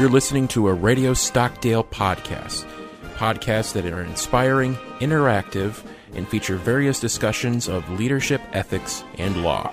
You're 0.00 0.10
listening 0.10 0.48
to 0.48 0.66
a 0.66 0.72
Radio 0.74 1.14
Stockdale 1.14 1.84
podcast. 1.84 2.66
Podcasts 3.14 3.72
that 3.74 3.86
are 3.86 4.02
inspiring, 4.02 4.74
interactive, 4.98 5.86
and 6.14 6.28
feature 6.28 6.56
various 6.56 6.98
discussions 6.98 7.68
of 7.68 7.88
leadership, 7.90 8.40
ethics, 8.52 9.04
and 9.18 9.44
law. 9.44 9.72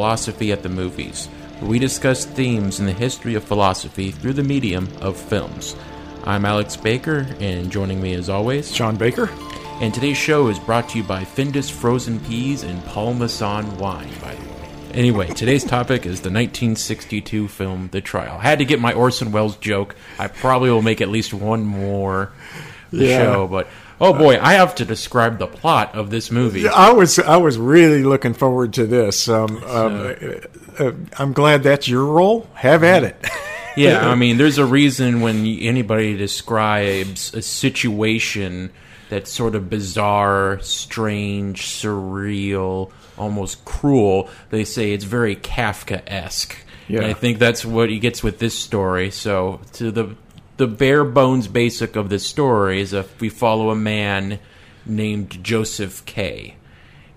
Philosophy 0.00 0.52
at 0.52 0.62
the 0.62 0.68
Movies, 0.68 1.24
where 1.58 1.70
we 1.70 1.78
discuss 1.78 2.26
themes 2.26 2.80
in 2.80 2.84
the 2.84 2.92
history 2.92 3.34
of 3.34 3.42
philosophy 3.42 4.10
through 4.10 4.34
the 4.34 4.42
medium 4.42 4.86
of 5.00 5.16
films. 5.16 5.74
I'm 6.24 6.44
Alex 6.44 6.76
Baker, 6.76 7.26
and 7.40 7.72
joining 7.72 8.02
me 8.02 8.12
as 8.12 8.28
always, 8.28 8.70
Sean 8.74 8.96
Baker. 8.96 9.30
And 9.80 9.94
today's 9.94 10.18
show 10.18 10.48
is 10.48 10.58
brought 10.58 10.90
to 10.90 10.98
you 10.98 11.04
by 11.04 11.24
Findus 11.24 11.70
Frozen 11.70 12.20
Peas 12.26 12.62
and 12.62 12.84
Paul 12.84 13.14
Masson 13.14 13.78
Wine, 13.78 14.10
by 14.20 14.34
the 14.34 14.42
way. 14.42 14.68
Anyway, 14.92 15.28
today's 15.28 15.64
topic 15.76 16.02
is 16.04 16.20
the 16.20 16.28
1962 16.28 17.48
film 17.48 17.88
The 17.90 18.02
Trial. 18.02 18.36
I 18.38 18.42
had 18.42 18.58
to 18.58 18.66
get 18.66 18.80
my 18.80 18.92
Orson 18.92 19.32
Welles 19.32 19.56
joke. 19.56 19.96
I 20.18 20.28
probably 20.28 20.68
will 20.70 20.82
make 20.82 21.00
at 21.00 21.08
least 21.08 21.32
one 21.32 21.64
more 21.64 22.32
the 22.92 23.06
Yeah. 23.06 23.18
show, 23.22 23.46
but 23.46 23.66
oh 24.00 24.12
boy, 24.12 24.38
I 24.40 24.54
have 24.54 24.74
to 24.76 24.84
describe 24.84 25.38
the 25.38 25.46
plot 25.46 25.94
of 25.94 26.10
this 26.10 26.30
movie. 26.30 26.68
I 26.68 26.90
was 26.90 27.18
I 27.18 27.36
was 27.36 27.58
really 27.58 28.02
looking 28.02 28.34
forward 28.34 28.74
to 28.74 28.86
this. 28.86 29.28
Um, 29.28 29.62
um, 29.64 30.16
uh, 30.76 30.82
uh, 30.82 30.92
I'm 31.18 31.32
glad 31.32 31.62
that's 31.62 31.88
your 31.88 32.04
role. 32.04 32.48
Have 32.54 32.84
at 32.84 33.04
it. 33.04 33.16
Yeah, 33.76 34.08
I 34.08 34.14
mean, 34.14 34.38
there's 34.38 34.56
a 34.56 34.64
reason 34.80 35.20
when 35.20 35.46
anybody 35.46 36.16
describes 36.16 37.34
a 37.34 37.42
situation 37.42 38.72
that's 39.10 39.30
sort 39.30 39.54
of 39.54 39.70
bizarre, 39.70 40.58
strange, 40.62 41.62
surreal, 41.62 42.90
almost 43.18 43.64
cruel, 43.64 44.30
they 44.50 44.64
say 44.64 44.92
it's 44.92 45.04
very 45.04 45.36
Kafka 45.36 46.02
esque. 46.06 46.56
Yeah. 46.88 47.00
And 47.00 47.06
I 47.06 47.12
think 47.12 47.38
that's 47.38 47.64
what 47.64 47.90
he 47.90 47.98
gets 47.98 48.22
with 48.22 48.38
this 48.38 48.58
story. 48.58 49.10
So, 49.10 49.60
to 49.74 49.90
the 49.90 50.16
the 50.56 50.66
bare 50.66 51.04
bones 51.04 51.48
basic 51.48 51.96
of 51.96 52.08
this 52.08 52.26
story 52.26 52.80
is 52.80 52.92
if 52.92 53.20
we 53.20 53.28
follow 53.28 53.70
a 53.70 53.76
man 53.76 54.38
named 54.84 55.42
Joseph 55.44 56.04
K. 56.06 56.56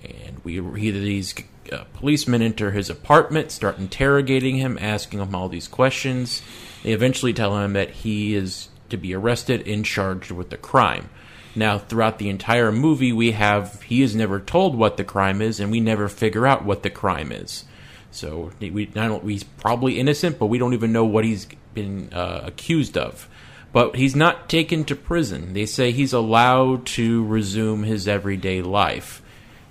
And 0.04 0.40
we 0.44 0.62
he, 0.80 0.92
these 0.92 1.34
uh, 1.72 1.84
policemen 1.94 2.42
enter 2.42 2.72
his 2.72 2.90
apartment, 2.90 3.52
start 3.52 3.78
interrogating 3.78 4.58
him, 4.58 4.78
asking 4.80 5.20
him 5.20 5.36
all 5.36 5.50
these 5.50 5.68
questions. 5.68 6.42
They 6.84 6.92
eventually 6.92 7.34
tell 7.34 7.58
him 7.58 7.74
that 7.74 7.90
he 7.90 8.36
is 8.36 8.70
to 8.90 8.98
be 8.98 9.14
arrested 9.14 9.68
and 9.68 9.86
charged 9.86 10.32
with 10.32 10.50
the 10.50 10.58
crime. 10.58 11.10
Now, 11.56 11.78
throughout 11.78 12.20
the 12.20 12.30
entire 12.30 12.72
movie, 12.72 13.12
we 13.12 13.32
have 13.32 13.82
he 13.84 14.02
is 14.02 14.16
never 14.16 14.40
told 14.40 14.76
what 14.76 14.98
the 14.98 15.04
crime 15.04 15.42
is, 15.42 15.60
and 15.60 15.72
we 15.72 15.80
never 15.80 16.08
figure 16.08 16.48
out 16.48 16.66
what 16.66 16.84
the 16.84 16.90
crime 16.90 17.32
is. 17.32 17.66
So 18.12 18.52
we 18.60 18.90
not 18.96 19.24
he's 19.24 19.44
probably 19.44 20.00
innocent, 20.00 20.40
but 20.40 20.48
we 20.48 20.58
don't 20.58 20.74
even 20.74 20.92
know 20.92 21.06
what 21.06 21.26
he's 21.26 21.48
been 21.74 22.12
uh, 22.14 22.42
accused 22.44 22.98
of. 22.98 23.29
But 23.72 23.96
he's 23.96 24.16
not 24.16 24.50
taken 24.50 24.84
to 24.86 24.96
prison. 24.96 25.54
They 25.54 25.66
say 25.66 25.92
he's 25.92 26.14
allowed 26.14 26.86
to 26.88 27.26
resume 27.26 27.84
his 27.84 28.08
everyday 28.08 28.62
life. 28.62 29.22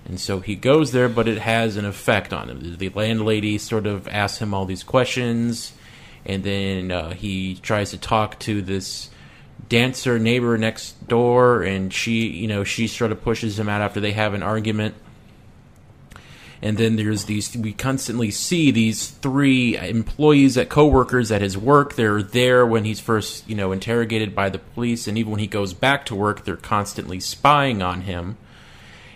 And 0.05 0.19
so 0.19 0.39
he 0.39 0.55
goes 0.55 0.91
there, 0.91 1.09
but 1.09 1.27
it 1.27 1.37
has 1.39 1.75
an 1.75 1.85
effect 1.85 2.33
on 2.33 2.49
him. 2.49 2.77
The 2.77 2.89
landlady 2.89 3.57
sort 3.57 3.85
of 3.85 4.07
asks 4.07 4.39
him 4.41 4.53
all 4.53 4.65
these 4.65 4.83
questions, 4.83 5.73
and 6.25 6.43
then 6.43 6.91
uh, 6.91 7.13
he 7.13 7.55
tries 7.55 7.91
to 7.91 7.97
talk 7.97 8.39
to 8.39 8.61
this 8.61 9.09
dancer 9.67 10.17
neighbor 10.17 10.57
next 10.57 11.07
door, 11.07 11.61
and 11.61 11.93
she, 11.93 12.27
you 12.27 12.47
know, 12.47 12.63
she 12.63 12.87
sort 12.87 13.11
of 13.11 13.21
pushes 13.21 13.59
him 13.59 13.69
out 13.69 13.81
after 13.81 13.99
they 13.99 14.13
have 14.13 14.33
an 14.33 14.41
argument. 14.41 14.95
And 16.61 16.77
then 16.77 16.97
there's 16.97 17.25
these, 17.25 17.55
we 17.55 17.73
constantly 17.73 18.31
see 18.31 18.71
these 18.71 19.07
three 19.07 19.77
employees 19.77 20.57
at 20.57 20.69
coworkers 20.69 21.31
at 21.31 21.41
his 21.41 21.57
work. 21.57 21.95
They're 21.95 22.21
there 22.21 22.65
when 22.65 22.83
he's 22.85 22.99
first, 22.99 23.47
you 23.49 23.55
know, 23.55 23.71
interrogated 23.71 24.35
by 24.35 24.49
the 24.49 24.59
police, 24.59 25.07
and 25.07 25.17
even 25.17 25.31
when 25.31 25.39
he 25.39 25.47
goes 25.47 25.73
back 25.73 26.05
to 26.07 26.15
work, 26.15 26.45
they're 26.45 26.57
constantly 26.57 27.19
spying 27.19 27.81
on 27.81 28.01
him. 28.01 28.37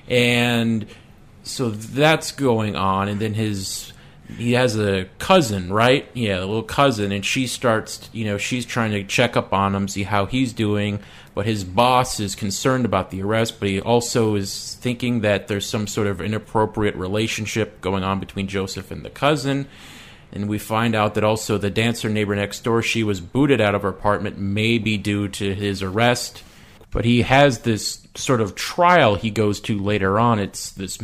And 0.07 0.85
so 1.43 1.69
that's 1.69 2.31
going 2.31 2.75
on. 2.75 3.07
And 3.07 3.19
then 3.19 3.33
his 3.33 3.92
he 4.38 4.53
has 4.53 4.77
a 4.77 5.05
cousin 5.19 5.71
right 5.71 6.09
yeah 6.13 6.38
a 6.38 6.41
little 6.41 6.63
cousin 6.63 7.11
and 7.11 7.25
she 7.25 7.47
starts 7.47 8.09
you 8.13 8.25
know 8.25 8.38
she's 8.38 8.66
trying 8.66 8.91
to 8.91 9.03
check 9.03 9.35
up 9.38 9.53
on 9.53 9.75
him 9.75 9.88
see 9.88 10.03
how 10.03 10.25
he's 10.25 10.53
doing 10.53 10.99
but 11.35 11.45
his 11.45 11.63
boss 11.63 12.19
is 12.19 12.35
concerned 12.35 12.85
about 12.85 13.11
the 13.11 13.22
arrest 13.22 13.59
but 13.59 13.69
he 13.69 13.79
also 13.79 14.35
is 14.35 14.75
thinking 14.81 15.22
that 15.22 15.47
there's 15.47 15.67
some 15.67 15.88
sort 15.88 16.07
of 16.07 16.22
inappropriate 16.22 16.95
relationship 16.95 17.79
going 17.81 18.03
on 18.03 18.19
between 18.19 18.47
joseph 18.47 18.91
and 18.91 19.03
the 19.03 19.09
cousin 19.09 19.67
and 20.31 20.49
we 20.49 20.57
find 20.57 20.95
out 20.95 21.13
that 21.13 21.23
also 21.23 21.57
the 21.57 21.69
dancer 21.69 22.09
neighbor 22.09 22.35
next 22.35 22.63
door 22.63 22.81
she 22.81 23.03
was 23.03 23.22
booted 23.22 23.61
out 23.61 23.75
of 23.75 23.81
her 23.81 23.89
apartment 23.89 24.38
maybe 24.38 24.97
due 24.97 25.27
to 25.27 25.53
his 25.53 25.81
arrest 25.83 26.43
but 26.93 27.05
he 27.05 27.23
has 27.23 27.59
this 27.59 28.07
sort 28.16 28.39
of 28.39 28.53
trial 28.55 29.16
he 29.16 29.31
goes 29.31 29.59
to 29.61 29.77
later 29.79 30.19
on. 30.19 30.39
It's 30.39 30.72
this 30.72 30.99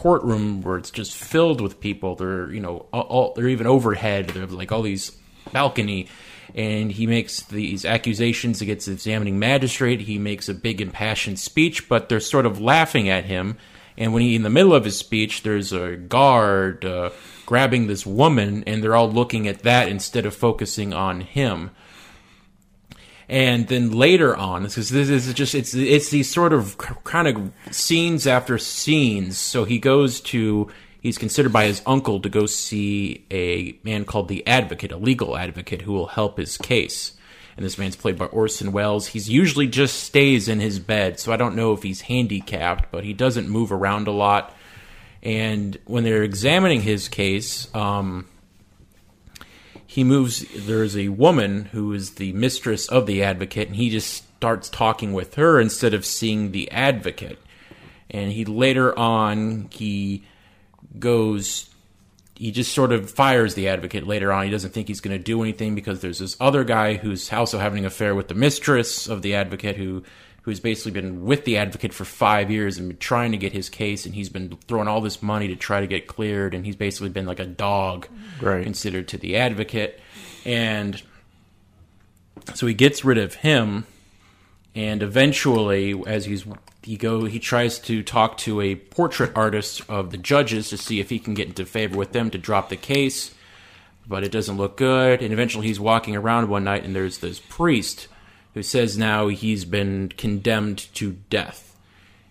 courtroom 0.00 0.62
where 0.62 0.78
it's 0.78 0.90
just 0.90 1.14
filled 1.14 1.60
with 1.60 1.78
people. 1.78 2.14
They're 2.14 2.50
you 2.50 2.60
know 2.60 2.86
all, 2.90 3.34
they're 3.34 3.48
even 3.48 3.66
overhead. 3.66 4.30
They're 4.30 4.46
like 4.46 4.72
all 4.72 4.80
these 4.80 5.12
balcony, 5.52 6.08
and 6.54 6.90
he 6.90 7.06
makes 7.06 7.42
these 7.42 7.84
accusations 7.84 8.62
against 8.62 8.86
the 8.86 8.92
examining 8.92 9.38
magistrate. 9.38 10.00
He 10.00 10.18
makes 10.18 10.48
a 10.48 10.54
big 10.54 10.80
impassioned 10.80 11.38
speech, 11.38 11.86
but 11.86 12.08
they're 12.08 12.18
sort 12.18 12.46
of 12.46 12.58
laughing 12.58 13.10
at 13.10 13.26
him. 13.26 13.58
And 13.98 14.14
when 14.14 14.22
he 14.22 14.34
in 14.34 14.42
the 14.42 14.48
middle 14.48 14.72
of 14.72 14.86
his 14.86 14.96
speech, 14.96 15.42
there's 15.42 15.70
a 15.70 15.96
guard 15.96 16.82
uh, 16.86 17.10
grabbing 17.44 17.86
this 17.86 18.06
woman, 18.06 18.64
and 18.66 18.82
they're 18.82 18.96
all 18.96 19.12
looking 19.12 19.46
at 19.46 19.64
that 19.64 19.88
instead 19.88 20.24
of 20.24 20.34
focusing 20.34 20.94
on 20.94 21.20
him 21.20 21.72
and 23.30 23.68
then 23.68 23.92
later 23.92 24.36
on 24.36 24.64
because 24.64 24.90
this 24.90 25.08
is 25.08 25.32
just 25.34 25.54
it's 25.54 25.72
it's 25.72 26.10
these 26.10 26.28
sort 26.28 26.52
of 26.52 26.76
kind 27.04 27.28
of 27.28 27.52
scenes 27.72 28.26
after 28.26 28.58
scenes. 28.58 29.38
So 29.38 29.62
he 29.62 29.78
goes 29.78 30.20
to 30.22 30.68
he's 31.00 31.16
considered 31.16 31.52
by 31.52 31.66
his 31.66 31.80
uncle 31.86 32.18
to 32.20 32.28
go 32.28 32.46
see 32.46 33.24
a 33.30 33.78
man 33.84 34.04
called 34.04 34.26
the 34.26 34.44
advocate 34.48 34.90
a 34.90 34.96
legal 34.96 35.36
advocate 35.36 35.82
who 35.82 35.92
will 35.92 36.08
help 36.08 36.38
his 36.38 36.58
case. 36.58 37.12
And 37.56 37.64
this 37.64 37.78
man's 37.78 37.94
played 37.94 38.18
by 38.18 38.24
Orson 38.26 38.72
Welles. 38.72 39.06
He's 39.06 39.30
usually 39.30 39.68
just 39.68 40.02
stays 40.02 40.48
in 40.48 40.58
his 40.58 40.80
bed 40.80 41.20
so 41.20 41.32
I 41.32 41.36
don't 41.36 41.54
know 41.54 41.72
if 41.72 41.84
he's 41.84 42.00
handicapped 42.00 42.90
but 42.90 43.04
he 43.04 43.12
doesn't 43.12 43.48
move 43.48 43.70
around 43.70 44.08
a 44.08 44.12
lot. 44.12 44.56
And 45.22 45.78
when 45.84 46.02
they're 46.02 46.24
examining 46.24 46.80
his 46.80 47.08
case 47.08 47.72
um 47.76 48.26
he 49.90 50.04
moves 50.04 50.46
there's 50.54 50.96
a 50.96 51.08
woman 51.08 51.64
who 51.72 51.92
is 51.92 52.12
the 52.12 52.32
mistress 52.32 52.86
of 52.86 53.06
the 53.06 53.24
advocate 53.24 53.66
and 53.66 53.74
he 53.74 53.90
just 53.90 54.22
starts 54.36 54.68
talking 54.68 55.12
with 55.12 55.34
her 55.34 55.60
instead 55.60 55.92
of 55.92 56.06
seeing 56.06 56.52
the 56.52 56.70
advocate. 56.70 57.40
And 58.08 58.30
he 58.30 58.44
later 58.44 58.96
on 58.96 59.68
he 59.72 60.22
goes 60.96 61.70
he 62.36 62.52
just 62.52 62.72
sort 62.72 62.92
of 62.92 63.10
fires 63.10 63.54
the 63.54 63.66
advocate 63.66 64.06
later 64.06 64.32
on. 64.32 64.44
He 64.44 64.50
doesn't 64.52 64.72
think 64.72 64.86
he's 64.86 65.00
going 65.00 65.18
to 65.18 65.22
do 65.22 65.42
anything 65.42 65.74
because 65.74 66.00
there's 66.00 66.20
this 66.20 66.36
other 66.38 66.62
guy 66.62 66.94
who's 66.94 67.32
also 67.32 67.58
having 67.58 67.80
an 67.80 67.86
affair 67.86 68.14
with 68.14 68.28
the 68.28 68.34
mistress 68.34 69.08
of 69.08 69.22
the 69.22 69.34
advocate 69.34 69.76
who 69.76 70.04
who's 70.42 70.60
basically 70.60 70.92
been 70.92 71.24
with 71.24 71.44
the 71.44 71.56
advocate 71.58 71.92
for 71.92 72.04
five 72.04 72.50
years 72.50 72.78
and 72.78 72.88
been 72.88 72.96
trying 72.98 73.32
to 73.32 73.38
get 73.38 73.52
his 73.52 73.68
case 73.68 74.06
and 74.06 74.14
he's 74.14 74.28
been 74.30 74.56
throwing 74.66 74.88
all 74.88 75.00
this 75.00 75.22
money 75.22 75.48
to 75.48 75.56
try 75.56 75.80
to 75.80 75.86
get 75.86 76.06
cleared 76.06 76.54
and 76.54 76.64
he's 76.64 76.76
basically 76.76 77.10
been 77.10 77.26
like 77.26 77.40
a 77.40 77.46
dog 77.46 78.06
Right. 78.40 78.62
considered 78.64 79.08
to 79.08 79.18
the 79.18 79.36
advocate 79.36 80.00
and 80.44 81.00
so 82.54 82.66
he 82.66 82.74
gets 82.74 83.04
rid 83.04 83.18
of 83.18 83.34
him 83.34 83.84
and 84.74 85.02
eventually 85.02 86.00
as 86.06 86.24
he's 86.24 86.44
he 86.82 86.96
go 86.96 87.24
he 87.26 87.38
tries 87.38 87.78
to 87.78 88.02
talk 88.02 88.38
to 88.38 88.60
a 88.62 88.74
portrait 88.76 89.32
artist 89.36 89.82
of 89.88 90.10
the 90.10 90.16
judges 90.16 90.70
to 90.70 90.78
see 90.78 91.00
if 91.00 91.10
he 91.10 91.18
can 91.18 91.34
get 91.34 91.48
into 91.48 91.66
favor 91.66 91.98
with 91.98 92.12
them 92.12 92.30
to 92.30 92.38
drop 92.38 92.70
the 92.70 92.76
case 92.76 93.34
but 94.08 94.24
it 94.24 94.32
doesn't 94.32 94.56
look 94.56 94.76
good 94.78 95.20
and 95.20 95.32
eventually 95.32 95.66
he's 95.66 95.78
walking 95.80 96.16
around 96.16 96.48
one 96.48 96.64
night 96.64 96.82
and 96.84 96.96
there's 96.96 97.18
this 97.18 97.38
priest 97.40 98.08
who 98.54 98.62
says 98.62 98.98
now 98.98 99.28
he's 99.28 99.64
been 99.64 100.08
condemned 100.16 100.78
to 100.94 101.12
death 101.30 101.76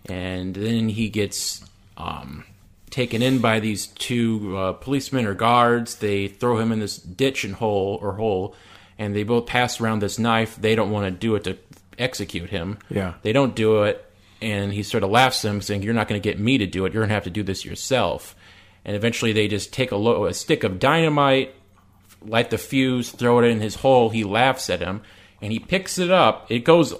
and 0.05 0.55
then 0.55 0.89
he 0.89 1.09
gets 1.09 1.63
um, 1.97 2.45
taken 2.89 3.21
in 3.21 3.39
by 3.39 3.59
these 3.59 3.87
two 3.87 4.57
uh, 4.57 4.73
policemen 4.73 5.25
or 5.25 5.33
guards. 5.33 5.95
They 5.95 6.27
throw 6.27 6.57
him 6.57 6.71
in 6.71 6.79
this 6.79 6.97
ditch 6.97 7.43
and 7.43 7.55
hole 7.55 7.99
or 8.01 8.13
hole, 8.13 8.55
and 8.97 9.15
they 9.15 9.23
both 9.23 9.45
pass 9.45 9.79
around 9.79 9.99
this 9.99 10.17
knife. 10.17 10.55
They 10.55 10.75
don't 10.75 10.91
want 10.91 11.05
to 11.05 11.11
do 11.11 11.35
it 11.35 11.43
to 11.43 11.57
execute 11.97 12.49
him. 12.49 12.79
Yeah. 12.89 13.15
they 13.21 13.33
don't 13.33 13.55
do 13.55 13.83
it, 13.83 14.03
and 14.41 14.73
he 14.73 14.83
sort 14.83 15.03
of 15.03 15.11
laughs 15.11 15.43
at 15.45 15.49
them, 15.49 15.61
saying, 15.61 15.83
"You're 15.83 15.93
not 15.93 16.07
going 16.07 16.19
to 16.19 16.27
get 16.27 16.39
me 16.39 16.57
to 16.57 16.65
do 16.65 16.85
it. 16.85 16.93
You're 16.93 17.01
going 17.01 17.09
to 17.09 17.15
have 17.15 17.25
to 17.25 17.29
do 17.29 17.43
this 17.43 17.65
yourself." 17.65 18.35
and 18.85 18.95
eventually 18.95 19.33
they 19.33 19.47
just 19.47 19.73
take 19.73 19.91
a, 19.91 19.95
lo- 19.95 20.25
a 20.25 20.33
stick 20.33 20.63
of 20.63 20.79
dynamite, 20.79 21.53
light 22.21 22.49
the 22.49 22.57
fuse, 22.57 23.11
throw 23.11 23.39
it 23.39 23.47
in 23.47 23.59
his 23.59 23.75
hole. 23.75 24.09
He 24.09 24.23
laughs 24.23 24.69
at 24.69 24.79
him, 24.79 25.01
and 25.41 25.51
he 25.51 25.59
picks 25.59 25.97
it 25.97 26.11
up. 26.11 26.49
It 26.51 26.59
goes. 26.59 26.93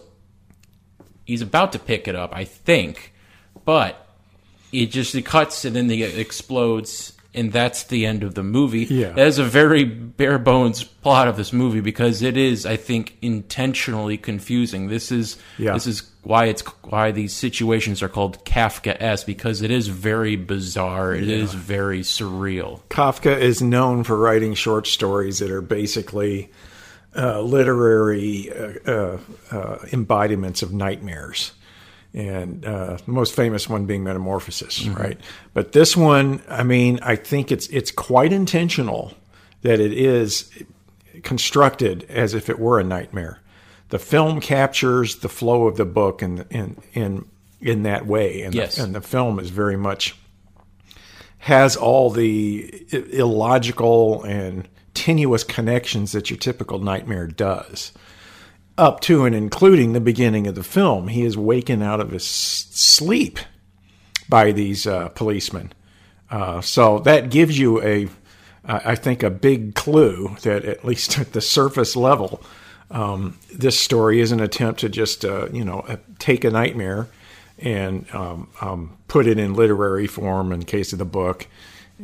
He's 1.26 1.42
about 1.42 1.72
to 1.74 1.80
pick 1.80 2.08
it 2.08 2.16
up, 2.16 2.34
I 2.34 2.44
think, 2.44 3.14
but 3.66 4.08
it 4.72 4.88
just 4.88 5.14
it 5.16 5.26
cuts 5.26 5.64
and 5.66 5.76
then 5.76 5.90
it 5.92 6.18
explodes 6.18 7.14
and 7.34 7.52
that's 7.52 7.84
the 7.84 8.06
end 8.08 8.24
of 8.24 8.34
the 8.34 8.42
movie. 8.44 8.86
Yeah. 8.86 9.10
That 9.10 9.28
is 9.28 9.38
a 9.38 9.44
very 9.44 9.84
bare 9.84 10.40
bones 10.40 10.84
plot 10.84 11.28
of 11.28 11.38
this 11.38 11.54
movie 11.54 11.80
because 11.80 12.24
it 12.24 12.36
is, 12.36 12.66
I 12.66 12.76
think, 12.76 13.18
intentionally 13.22 14.18
confusing. 14.18 14.88
This 14.88 15.12
is 15.12 15.38
Yeah. 15.58 15.74
this 15.74 15.86
is 15.86 16.04
why 16.24 16.46
it's 16.46 16.62
why 16.84 17.12
these 17.12 17.34
situations 17.34 18.02
are 18.02 18.10
called 18.10 18.44
Kafka 18.46 18.98
esque 19.00 19.28
because 19.28 19.62
it 19.62 19.70
is 19.72 19.88
very 19.88 20.36
bizarre. 20.36 21.14
It 21.14 21.30
is 21.30 21.54
very 21.54 22.02
surreal. 22.02 22.82
Kafka 22.90 23.40
is 23.40 23.62
known 23.62 24.04
for 24.04 24.18
writing 24.18 24.56
short 24.56 24.88
stories 24.88 25.38
that 25.40 25.52
are 25.52 25.62
basically 25.62 26.50
uh, 27.16 27.42
literary 27.42 28.52
uh, 28.52 28.92
uh, 28.92 29.18
uh, 29.52 29.78
embodiments 29.92 30.62
of 30.62 30.74
nightmares. 30.74 31.54
And 32.14 32.66
uh, 32.66 32.98
the 33.06 33.12
most 33.12 33.36
famous 33.36 33.70
one 33.70 33.86
being 33.86 34.04
Metamorphosis, 34.04 34.88
right? 34.88 35.20
But 35.54 35.74
this 35.74 35.96
one, 35.96 36.42
I 36.50 36.64
mean, 36.64 37.00
I 37.04 37.16
think 37.16 37.52
it's 37.52 37.68
it's 37.68 37.92
quite 37.92 38.34
intentional 38.34 39.14
that 39.62 39.80
it 39.80 39.94
is 39.94 40.52
constructed 41.22 42.06
as 42.10 42.34
if 42.34 42.50
it 42.50 42.58
were 42.58 42.80
a 42.80 42.84
nightmare. 42.84 43.42
The 43.90 44.00
film 44.00 44.42
captures 44.42 45.18
the 45.18 45.30
flow 45.30 45.68
of 45.68 45.78
the 45.78 45.86
book 45.86 46.24
in 46.24 46.46
in 46.50 46.78
in 46.94 47.26
in 47.62 47.84
that 47.84 48.08
way, 48.08 48.42
and 48.42 48.56
Yes. 48.56 48.78
the, 48.78 48.84
and 48.84 48.96
the 48.96 49.02
film 49.02 49.38
is 49.38 49.52
very 49.52 49.78
much 49.78 50.16
has 51.40 51.76
all 51.76 52.10
the 52.10 52.86
illogical 53.14 54.24
and 54.24 54.68
tenuous 54.94 55.44
connections 55.44 56.12
that 56.12 56.30
your 56.30 56.38
typical 56.38 56.80
nightmare 56.80 57.28
does. 57.28 57.92
Up 58.78 59.02
to 59.02 59.26
and 59.26 59.36
including 59.36 59.94
the 59.94 60.00
beginning 60.00 60.48
of 60.48 60.56
the 60.56 60.64
film, 60.64 61.10
he 61.10 61.24
is 61.24 61.38
waken 61.38 61.82
out 61.82 62.00
of 62.00 62.12
his 62.12 62.26
sleep 62.26 63.40
by 64.30 64.52
these 64.52 64.88
uh, 64.88 65.10
policemen. 65.10 65.74
Uh, 66.30 66.62
so 66.62 67.00
that 67.00 67.30
gives 67.30 67.58
you 67.58 67.82
a, 67.82 68.08
I 68.64 68.92
I 68.92 68.96
think, 68.96 69.24
a 69.24 69.30
big 69.30 69.76
clue 69.76 70.38
that 70.44 70.64
at 70.64 70.86
least 70.86 71.20
at 71.20 71.34
the 71.34 71.42
surface 71.42 71.96
level, 71.96 72.42
um, 72.92 73.38
this 73.54 73.80
story 73.80 74.20
is 74.20 74.32
an 74.32 74.40
attempt 74.40 74.80
to 74.82 74.90
just, 74.90 75.26
uh, 75.26 75.48
you 75.52 75.64
know, 75.64 75.82
uh, 75.82 75.98
take 76.18 76.44
a 76.44 76.50
nightmare 76.50 77.08
and 77.58 78.06
um, 78.14 78.50
um, 78.62 78.98
put 79.08 79.28
it 79.28 79.38
in 79.38 79.54
literary 79.54 80.08
form 80.08 80.52
in 80.52 80.64
case 80.64 80.94
of 80.94 81.00
the 81.00 81.06
book, 81.06 81.48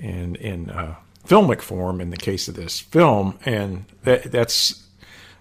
and 0.02 0.36
in 0.36 0.70
uh, 0.70 0.96
filmic 1.26 1.62
form 1.62 2.02
in 2.02 2.10
the 2.10 2.18
case 2.18 2.48
of 2.48 2.56
this 2.56 2.80
film, 2.80 3.38
and 3.46 3.86
that, 4.04 4.32
that's 4.32 4.86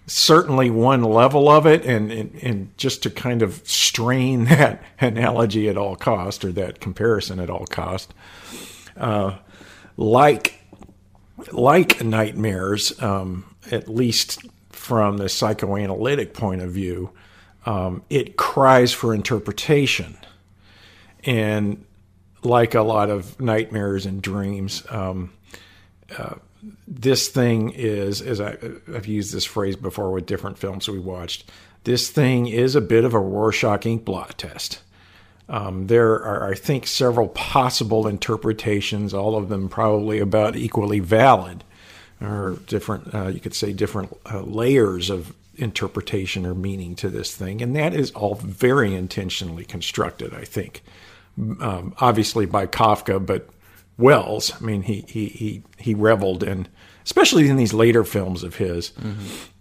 certainly 0.07 0.69
one 0.69 1.03
level 1.03 1.49
of 1.49 1.65
it, 1.65 1.85
and, 1.85 2.11
and 2.11 2.35
and 2.41 2.77
just 2.77 3.03
to 3.03 3.09
kind 3.09 3.41
of 3.41 3.61
strain 3.67 4.45
that 4.45 4.83
analogy 4.99 5.69
at 5.69 5.77
all 5.77 5.95
cost 5.95 6.45
or 6.45 6.51
that 6.51 6.79
comparison 6.79 7.39
at 7.39 7.49
all 7.49 7.65
cost, 7.65 8.13
uh, 8.97 9.37
like 9.97 10.59
like 11.51 12.03
nightmares, 12.03 13.01
um, 13.01 13.55
at 13.71 13.87
least 13.87 14.45
from 14.69 15.17
the 15.17 15.29
psychoanalytic 15.29 16.33
point 16.33 16.61
of 16.61 16.71
view, 16.71 17.11
um, 17.65 18.03
it 18.09 18.37
cries 18.37 18.93
for 18.93 19.13
interpretation, 19.13 20.17
and 21.23 21.83
like 22.43 22.75
a 22.75 22.81
lot 22.81 23.09
of 23.09 23.39
nightmares 23.41 24.05
and 24.05 24.21
dreams. 24.21 24.83
Um, 24.89 25.33
this 26.87 27.27
thing 27.29 27.71
is, 27.71 28.21
as 28.21 28.41
I, 28.41 28.57
I've 28.93 29.07
used 29.07 29.33
this 29.33 29.45
phrase 29.45 29.75
before 29.75 30.11
with 30.11 30.25
different 30.25 30.57
films 30.57 30.87
we 30.87 30.99
watched, 30.99 31.51
this 31.83 32.09
thing 32.09 32.47
is 32.47 32.75
a 32.75 32.81
bit 32.81 33.03
of 33.03 33.13
a 33.13 33.19
Rorschach 33.19 33.81
inkblot 33.81 34.33
test. 34.35 34.81
Um, 35.47 35.87
there 35.87 36.13
are, 36.13 36.49
I 36.51 36.55
think, 36.55 36.87
several 36.87 37.27
possible 37.29 38.07
interpretations, 38.07 39.13
all 39.13 39.35
of 39.35 39.49
them 39.49 39.69
probably 39.69 40.19
about 40.19 40.55
equally 40.55 40.99
valid, 40.99 41.63
or 42.19 42.57
different, 42.65 43.13
uh, 43.13 43.27
you 43.27 43.39
could 43.39 43.53
say, 43.53 43.71
different 43.71 44.11
uh, 44.25 44.41
layers 44.41 45.11
of 45.11 45.35
interpretation 45.57 46.45
or 46.45 46.55
meaning 46.55 46.95
to 46.95 47.09
this 47.09 47.35
thing. 47.35 47.61
And 47.61 47.75
that 47.75 47.93
is 47.93 48.11
all 48.11 48.35
very 48.35 48.95
intentionally 48.95 49.65
constructed, 49.65 50.33
I 50.33 50.45
think. 50.45 50.83
Um, 51.37 51.93
obviously 51.99 52.45
by 52.45 52.65
Kafka, 52.65 53.23
but 53.23 53.49
Welles, 53.97 54.53
I 54.59 54.63
mean, 54.65 54.81
he, 54.83 55.05
he, 55.07 55.27
he, 55.27 55.63
he 55.77 55.93
reveled 55.93 56.43
in, 56.43 56.67
especially 57.03 57.47
in 57.47 57.55
these 57.55 57.73
later 57.73 58.03
films 58.03 58.43
of 58.43 58.55
his, 58.55 58.91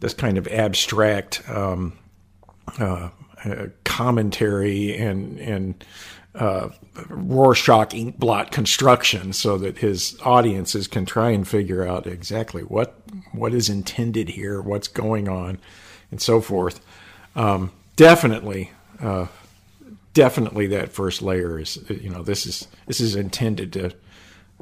this 0.00 0.14
kind 0.14 0.38
of 0.38 0.48
abstract, 0.48 1.42
um, 1.48 1.98
uh, 2.78 3.10
uh, 3.44 3.66
commentary 3.84 4.96
and 4.96 5.38
and 5.38 5.84
uh, 6.34 6.70
Rorschach 7.08 7.90
inkblot 7.90 8.50
construction, 8.50 9.32
so 9.34 9.58
that 9.58 9.78
his 9.78 10.18
audiences 10.22 10.88
can 10.88 11.04
try 11.04 11.30
and 11.30 11.46
figure 11.46 11.86
out 11.86 12.06
exactly 12.06 12.62
what 12.62 12.98
what 13.32 13.52
is 13.52 13.68
intended 13.68 14.30
here, 14.30 14.62
what's 14.62 14.88
going 14.88 15.28
on, 15.28 15.58
and 16.10 16.22
so 16.22 16.40
forth. 16.40 16.80
Um, 17.36 17.70
definitely, 17.96 18.72
uh, 18.98 19.26
definitely, 20.14 20.66
that 20.68 20.90
first 20.90 21.20
layer 21.20 21.58
is 21.58 21.78
you 21.88 22.08
know 22.08 22.22
this 22.22 22.46
is 22.46 22.66
this 22.86 22.98
is 23.00 23.14
intended 23.14 23.74
to 23.74 23.90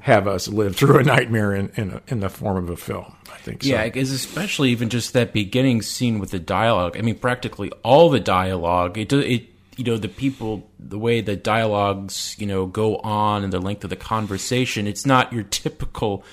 have 0.00 0.26
us 0.26 0.48
live 0.48 0.76
through 0.76 0.98
a 0.98 1.04
nightmare 1.04 1.54
in 1.54 1.70
in, 1.76 1.90
a, 1.92 2.02
in 2.08 2.20
the 2.20 2.28
form 2.28 2.56
of 2.56 2.70
a 2.70 2.76
film. 2.76 3.14
I 3.32 3.36
think. 3.38 3.62
So. 3.62 3.68
Yeah, 3.68 3.84
because 3.84 4.10
especially 4.10 4.70
even 4.70 4.88
just 4.88 5.12
that 5.12 5.32
beginning 5.32 5.82
scene 5.82 6.18
with 6.18 6.30
the 6.30 6.40
dialogue. 6.40 6.96
I 6.96 7.02
mean, 7.02 7.18
practically 7.18 7.70
all 7.82 8.10
the 8.10 8.20
dialogue. 8.20 8.98
It 8.98 9.12
it. 9.12 9.48
You 9.78 9.84
know, 9.84 9.96
the 9.96 10.06
people, 10.06 10.68
the 10.78 10.98
way 10.98 11.22
the 11.22 11.34
dialogues, 11.34 12.36
you 12.38 12.46
know, 12.46 12.66
go 12.66 12.98
on 12.98 13.42
and 13.42 13.50
the 13.50 13.58
length 13.58 13.84
of 13.84 13.90
the 13.90 13.96
conversation. 13.96 14.86
It's 14.86 15.06
not 15.06 15.32
your 15.32 15.44
typical, 15.44 16.24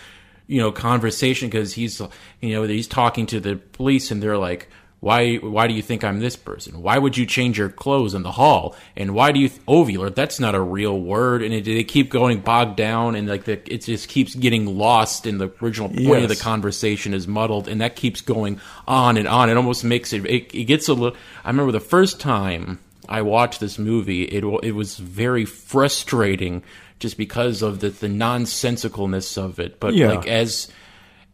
you 0.48 0.60
know, 0.60 0.74
conversation 0.74 1.50
because 1.50 1.72
he's, 1.72 2.02
you 2.42 2.54
know, 2.54 2.64
he's 2.64 2.86
talking 2.86 3.26
to 3.28 3.40
the 3.40 3.56
police 3.56 4.12
and 4.12 4.22
they're 4.22 4.38
like, 4.38 4.68
why 5.00 5.36
why 5.38 5.68
do 5.68 5.74
you 5.74 5.82
think 5.82 6.04
I'm 6.04 6.20
this 6.20 6.36
person? 6.36 6.82
Why 6.82 6.98
would 6.98 7.18
you 7.18 7.26
change 7.26 7.58
your 7.58 7.70
clothes 7.70 8.14
in 8.14 8.24
the 8.24 8.34
hall? 8.34 8.76
And 8.98 9.14
why 9.14 9.32
do 9.32 9.40
you 9.40 9.50
oh, 9.68 9.86
th- 9.86 9.98
ovular? 9.98 10.14
That's 10.14 10.40
not 10.40 10.56
a 10.56 10.62
real 10.62 11.00
word. 11.00 11.42
And 11.42 11.54
it, 11.54 11.64
they 11.66 11.84
keep 11.86 12.10
going 12.10 12.42
bogged 12.42 12.76
down, 12.76 13.16
and 13.16 13.28
like 13.28 13.46
the, 13.46 13.54
it 13.74 13.80
just 13.80 14.10
keeps 14.10 14.36
getting 14.36 14.78
lost 14.78 15.26
in 15.26 15.38
the 15.38 15.50
original 15.62 15.90
point 15.90 16.24
of 16.24 16.30
the 16.30 16.36
conversation 16.36 17.14
is 17.14 17.28
muddled, 17.28 17.68
and 17.70 17.80
that 17.80 17.96
keeps 17.96 18.22
going 18.22 18.60
on 18.88 19.16
and 19.16 19.28
on. 19.28 19.50
It 19.50 19.56
almost 19.56 19.84
makes 19.86 20.12
it. 20.12 20.26
It, 20.26 20.54
it 20.54 20.66
gets 20.66 20.90
a 20.90 20.94
little. 20.94 21.18
I 21.46 21.50
remember 21.50 21.72
the 21.72 21.80
first 21.80 22.20
time 22.20 22.80
I 23.08 23.22
watched 23.22 23.62
this 23.62 23.80
movie. 23.80 24.24
It 24.24 24.44
it 24.64 24.74
was 24.74 24.98
very 24.98 25.46
frustrating 25.46 26.62
just 27.00 27.18
because 27.18 27.62
of 27.62 27.80
the 27.80 27.90
the 27.90 28.08
nonsensicalness 28.08 29.38
of 29.38 29.60
it. 29.60 29.80
But 29.80 29.94
Yeah. 29.94 30.10
like 30.10 30.28
as 30.28 30.68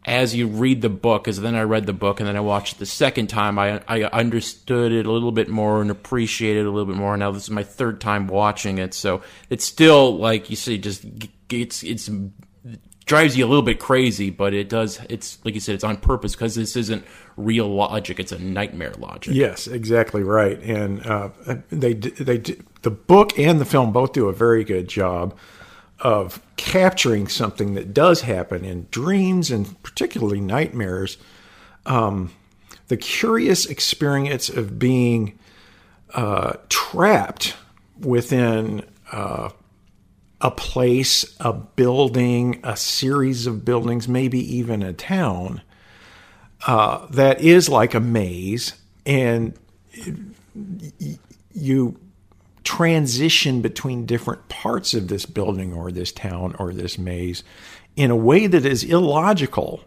as 0.06 0.36
you 0.36 0.46
read 0.46 0.82
the 0.82 0.88
book, 0.88 1.26
as 1.26 1.40
then 1.40 1.56
I 1.56 1.62
read 1.62 1.86
the 1.86 1.92
book 1.92 2.20
and 2.20 2.28
then 2.28 2.36
I 2.36 2.40
watched 2.40 2.76
it 2.76 2.78
the 2.78 2.86
second 2.86 3.26
time, 3.26 3.58
I 3.58 3.82
I 3.88 4.04
understood 4.04 4.92
it 4.92 5.04
a 5.04 5.10
little 5.10 5.32
bit 5.32 5.48
more 5.48 5.82
and 5.82 5.90
appreciated 5.90 6.60
it 6.60 6.66
a 6.66 6.70
little 6.70 6.86
bit 6.86 6.96
more. 6.96 7.16
Now 7.16 7.32
this 7.32 7.44
is 7.44 7.50
my 7.50 7.64
third 7.64 8.00
time 8.00 8.28
watching 8.28 8.78
it, 8.78 8.94
so 8.94 9.22
it's 9.50 9.64
still 9.64 10.16
like 10.16 10.48
you 10.48 10.56
say, 10.56 10.78
just 10.78 11.04
it's 11.50 11.82
it's 11.82 12.08
drives 13.04 13.36
you 13.36 13.44
a 13.44 13.48
little 13.48 13.62
bit 13.62 13.80
crazy, 13.80 14.30
but 14.30 14.54
it 14.54 14.68
does. 14.68 15.00
It's 15.08 15.44
like 15.44 15.54
you 15.54 15.60
said, 15.60 15.74
it's 15.74 15.84
on 15.84 15.96
purpose 15.96 16.36
because 16.36 16.54
this 16.54 16.76
isn't 16.76 17.04
real 17.36 17.68
logic; 17.68 18.20
it's 18.20 18.32
a 18.32 18.38
nightmare 18.38 18.94
logic. 18.98 19.34
Yes, 19.34 19.66
exactly 19.66 20.22
right. 20.22 20.60
And 20.62 21.04
uh, 21.04 21.30
they 21.70 21.94
they 21.94 22.38
the 22.82 22.90
book 22.90 23.36
and 23.38 23.60
the 23.60 23.64
film 23.64 23.92
both 23.92 24.12
do 24.12 24.28
a 24.28 24.32
very 24.32 24.62
good 24.62 24.88
job 24.88 25.36
of 26.00 26.40
capturing 26.56 27.28
something 27.28 27.74
that 27.74 27.94
does 27.94 28.22
happen 28.22 28.64
in 28.64 28.86
dreams 28.90 29.50
and 29.50 29.82
particularly 29.82 30.40
nightmares. 30.40 31.16
Um, 31.86 32.32
the 32.88 32.96
curious 32.96 33.66
experience 33.66 34.48
of 34.48 34.78
being 34.78 35.38
uh, 36.14 36.54
trapped 36.68 37.56
within 37.98 38.84
uh, 39.10 39.50
a 40.40 40.50
place, 40.50 41.34
a 41.40 41.52
building, 41.52 42.60
a 42.62 42.76
series 42.76 43.46
of 43.46 43.64
buildings, 43.64 44.06
maybe 44.06 44.38
even 44.56 44.82
a 44.82 44.92
town 44.92 45.62
uh, 46.66 47.06
that 47.10 47.40
is 47.40 47.68
like 47.68 47.94
a 47.94 48.00
maze, 48.00 48.74
and 49.04 49.54
you 51.52 51.98
transition 52.66 53.62
between 53.62 54.04
different 54.04 54.48
parts 54.48 54.92
of 54.92 55.06
this 55.06 55.24
building 55.24 55.72
or 55.72 55.92
this 55.92 56.10
town 56.10 56.54
or 56.58 56.72
this 56.72 56.98
maze 56.98 57.44
in 57.94 58.10
a 58.10 58.16
way 58.16 58.48
that 58.48 58.66
is 58.66 58.82
illogical. 58.82 59.84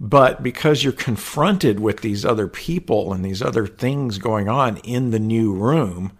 But 0.00 0.42
because 0.42 0.82
you're 0.82 0.92
confronted 0.92 1.78
with 1.78 2.00
these 2.00 2.24
other 2.24 2.48
people 2.48 3.12
and 3.12 3.24
these 3.24 3.40
other 3.40 3.68
things 3.68 4.18
going 4.18 4.48
on 4.48 4.78
in 4.78 5.12
the 5.12 5.20
new 5.20 5.54
room, 5.54 6.12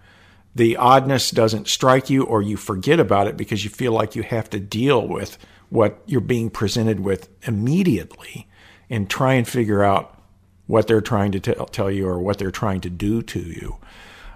the 0.54 0.76
oddness 0.76 1.32
doesn't 1.32 1.66
strike 1.66 2.08
you 2.08 2.22
or 2.22 2.40
you 2.42 2.56
forget 2.56 3.00
about 3.00 3.26
it 3.26 3.36
because 3.36 3.64
you 3.64 3.70
feel 3.70 3.90
like 3.90 4.14
you 4.14 4.22
have 4.22 4.48
to 4.50 4.60
deal 4.60 5.06
with 5.08 5.36
what 5.68 6.00
you're 6.06 6.20
being 6.20 6.48
presented 6.48 7.00
with 7.00 7.28
immediately 7.48 8.46
and 8.88 9.10
try 9.10 9.34
and 9.34 9.48
figure 9.48 9.82
out 9.82 10.16
what 10.66 10.86
they're 10.86 11.00
trying 11.00 11.32
to 11.32 11.40
tell, 11.40 11.66
tell 11.66 11.90
you 11.90 12.06
or 12.06 12.20
what 12.20 12.38
they're 12.38 12.52
trying 12.52 12.80
to 12.82 12.90
do 12.90 13.20
to 13.20 13.40
you. 13.40 13.78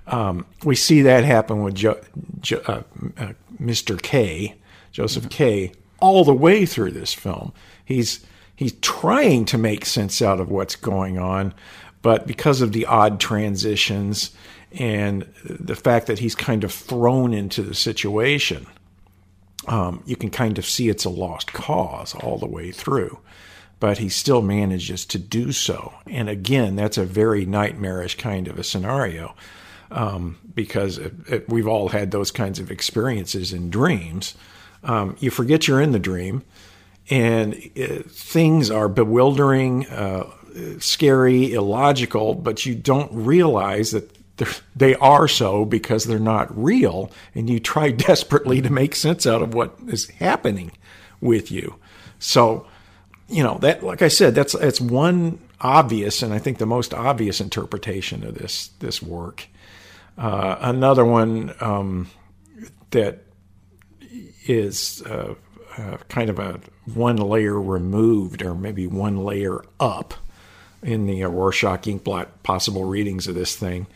Um, 0.06 0.46
we 0.64 0.76
see 0.76 1.02
that 1.02 1.24
happen 1.24 1.62
with 1.62 1.74
jo- 1.74 2.00
jo- 2.40 2.62
uh, 2.66 2.82
uh, 3.18 3.32
Mr. 3.60 4.00
K, 4.00 4.54
Joseph 4.92 5.28
K, 5.30 5.72
all 5.98 6.24
the 6.24 6.34
way 6.34 6.64
through 6.64 6.92
this 6.92 7.12
film. 7.12 7.52
He's 7.84 8.24
he's 8.54 8.72
trying 8.74 9.44
to 9.46 9.58
make 9.58 9.84
sense 9.84 10.22
out 10.22 10.40
of 10.40 10.50
what's 10.50 10.76
going 10.76 11.18
on, 11.18 11.54
but 12.02 12.26
because 12.26 12.60
of 12.60 12.72
the 12.72 12.86
odd 12.86 13.18
transitions 13.18 14.30
and 14.72 15.26
the 15.44 15.76
fact 15.76 16.06
that 16.06 16.20
he's 16.20 16.34
kind 16.34 16.62
of 16.64 16.72
thrown 16.72 17.32
into 17.34 17.62
the 17.62 17.74
situation, 17.74 18.66
um, 19.66 20.02
you 20.06 20.16
can 20.16 20.30
kind 20.30 20.58
of 20.58 20.66
see 20.66 20.88
it's 20.88 21.04
a 21.04 21.10
lost 21.10 21.52
cause 21.52 22.14
all 22.14 22.38
the 22.38 22.46
way 22.46 22.70
through. 22.70 23.18
But 23.78 23.98
he 23.98 24.08
still 24.08 24.40
manages 24.40 25.04
to 25.06 25.18
do 25.18 25.52
so. 25.52 25.92
And 26.06 26.30
again, 26.30 26.76
that's 26.76 26.96
a 26.96 27.04
very 27.04 27.44
nightmarish 27.44 28.16
kind 28.16 28.48
of 28.48 28.58
a 28.58 28.64
scenario 28.64 29.34
um, 29.90 30.38
because 30.54 30.98
it, 30.98 31.12
it, 31.28 31.48
we've 31.48 31.68
all 31.68 31.88
had 31.88 32.10
those 32.10 32.30
kinds 32.30 32.58
of 32.58 32.70
experiences 32.70 33.52
in 33.52 33.70
dreams. 33.70 34.34
Um, 34.82 35.16
you 35.18 35.30
forget 35.30 35.66
you're 35.66 35.80
in 35.80 35.92
the 35.92 35.98
dream, 35.98 36.42
and 37.10 37.54
it, 37.54 38.00
uh, 38.00 38.02
things 38.08 38.70
are 38.70 38.88
bewildering, 38.88 39.86
uh, 39.88 40.30
scary, 40.78 41.52
illogical, 41.52 42.34
but 42.34 42.66
you 42.66 42.74
don't 42.74 43.12
realize 43.12 43.90
that 43.90 44.10
they 44.74 44.94
are 44.96 45.28
so 45.28 45.64
because 45.64 46.04
they're 46.04 46.18
not 46.18 46.56
real, 46.56 47.10
and 47.34 47.48
you 47.48 47.60
try 47.60 47.90
desperately 47.92 48.60
to 48.62 48.70
make 48.70 48.94
sense 48.94 49.26
out 49.26 49.42
of 49.42 49.54
what 49.54 49.76
is 49.88 50.08
happening 50.10 50.72
with 51.20 51.50
you. 51.50 51.76
So, 52.18 52.66
you 53.28 53.42
know 53.42 53.58
that, 53.58 53.82
like 53.82 54.02
I 54.02 54.08
said, 54.08 54.34
that's 54.34 54.52
that's 54.52 54.80
one 54.80 55.38
obvious, 55.60 56.22
and 56.22 56.32
I 56.32 56.38
think 56.38 56.58
the 56.58 56.66
most 56.66 56.94
obvious 56.94 57.40
interpretation 57.40 58.24
of 58.24 58.36
this 58.36 58.68
this 58.78 59.02
work. 59.02 59.48
Uh, 60.16 60.56
another 60.60 61.04
one 61.04 61.54
um, 61.60 62.08
that 62.90 63.24
is 64.46 65.02
uh, 65.02 65.34
uh, 65.76 65.96
kind 66.08 66.30
of 66.30 66.38
a 66.38 66.60
one 66.94 67.16
layer 67.16 67.60
removed, 67.60 68.42
or 68.42 68.54
maybe 68.54 68.86
one 68.86 69.24
layer 69.24 69.62
up 69.78 70.14
in 70.82 71.06
the 71.06 71.22
Rorschach 71.24 71.82
Inkblot 71.82 72.28
possible 72.42 72.84
readings 72.84 73.26
of 73.26 73.34
this 73.34 73.56
thing 73.56 73.86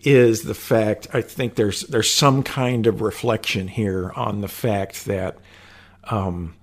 is 0.00 0.42
the 0.42 0.54
fact 0.54 1.06
I 1.14 1.22
think 1.22 1.54
there's 1.54 1.82
there's 1.82 2.12
some 2.12 2.42
kind 2.42 2.86
of 2.86 3.00
reflection 3.00 3.68
here 3.68 4.12
on 4.14 4.42
the 4.42 4.48
fact 4.48 5.06
that 5.06 5.38
um, 6.04 6.54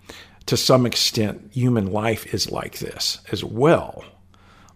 to 0.46 0.55
some 0.55 0.86
extent 0.86 1.50
human 1.51 1.91
life 1.91 2.34
is 2.34 2.51
like 2.51 2.77
this 2.79 3.20
as 3.31 3.43
well. 3.43 4.03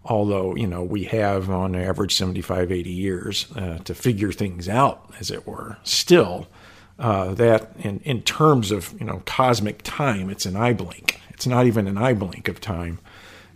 Although 0.08 0.56
you 0.56 0.66
know 0.66 0.82
we 0.82 1.04
have 1.04 1.50
on 1.50 1.74
average 1.74 2.14
75, 2.14 2.72
80 2.72 2.90
years 2.90 3.46
uh, 3.56 3.78
to 3.78 3.94
figure 3.94 4.32
things 4.32 4.68
out, 4.68 5.10
as 5.20 5.30
it 5.30 5.46
were. 5.46 5.78
Still, 5.82 6.46
uh, 6.98 7.34
that 7.34 7.72
in 7.78 8.00
in 8.00 8.22
terms 8.22 8.70
of 8.70 8.94
you 8.98 9.06
know 9.06 9.22
cosmic 9.26 9.82
time, 9.82 10.30
it's 10.30 10.46
an 10.46 10.56
eye 10.56 10.72
blink. 10.72 11.20
It's 11.30 11.46
not 11.46 11.66
even 11.66 11.86
an 11.86 11.98
eye 11.98 12.14
blink 12.14 12.48
of 12.48 12.60
time, 12.60 12.98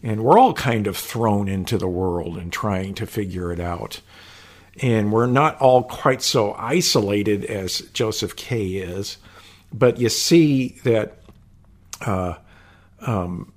and 0.03 0.23
we're 0.23 0.39
all 0.39 0.53
kind 0.53 0.87
of 0.87 0.97
thrown 0.97 1.49
into 1.49 1.79
the 1.79 1.89
world 1.89 2.37
and 2.37 2.53
trying 2.53 2.95
to 2.95 3.07
figure 3.07 3.53
it 3.53 3.61
out 3.61 4.01
and 4.83 5.13
we're 5.13 5.27
not 5.27 5.61
all 5.61 5.83
quite 5.83 6.23
so 6.23 6.55
isolated 6.55 7.45
as 7.45 7.81
Joseph 7.93 8.37
K 8.37 8.67
is, 8.77 9.19
but 9.73 9.99
you 9.99 10.09
see 10.09 10.81
that 10.85 11.19
uh, 12.01 12.35
um, 13.01 13.53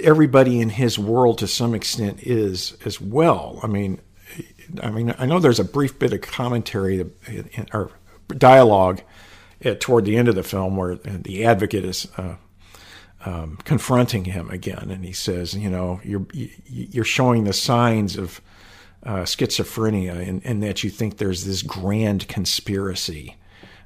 everybody 0.00 0.60
in 0.60 0.70
his 0.70 0.98
world 0.98 1.38
to 1.38 1.46
some 1.46 1.74
extent 1.74 2.22
is 2.22 2.76
as 2.84 3.00
well. 3.00 3.60
I 3.62 3.66
mean, 3.66 4.00
I 4.82 4.90
mean, 4.90 5.14
I 5.18 5.26
know 5.26 5.38
there's 5.38 5.60
a 5.60 5.64
brief 5.64 5.98
bit 5.98 6.12
of 6.12 6.20
commentary 6.20 7.04
or 7.72 7.90
dialogue 8.28 9.02
at, 9.62 9.80
toward 9.80 10.04
the 10.04 10.16
end 10.16 10.28
of 10.28 10.34
the 10.34 10.42
film 10.42 10.76
where 10.76 10.96
the 10.96 11.44
advocate 11.44 11.84
is. 11.84 12.08
Uh, 12.16 12.36
um, 13.24 13.56
confronting 13.62 14.24
him 14.24 14.50
again, 14.50 14.90
and 14.90 15.04
he 15.04 15.12
says, 15.12 15.54
"You 15.54 15.70
know, 15.70 16.00
you're 16.02 16.26
you're 16.32 17.04
showing 17.04 17.44
the 17.44 17.52
signs 17.52 18.16
of 18.16 18.40
uh, 19.04 19.22
schizophrenia 19.22 20.28
and, 20.28 20.44
and 20.44 20.62
that 20.62 20.84
you 20.84 20.90
think 20.90 21.16
there's 21.16 21.44
this 21.44 21.62
grand 21.62 22.28
conspiracy 22.28 23.36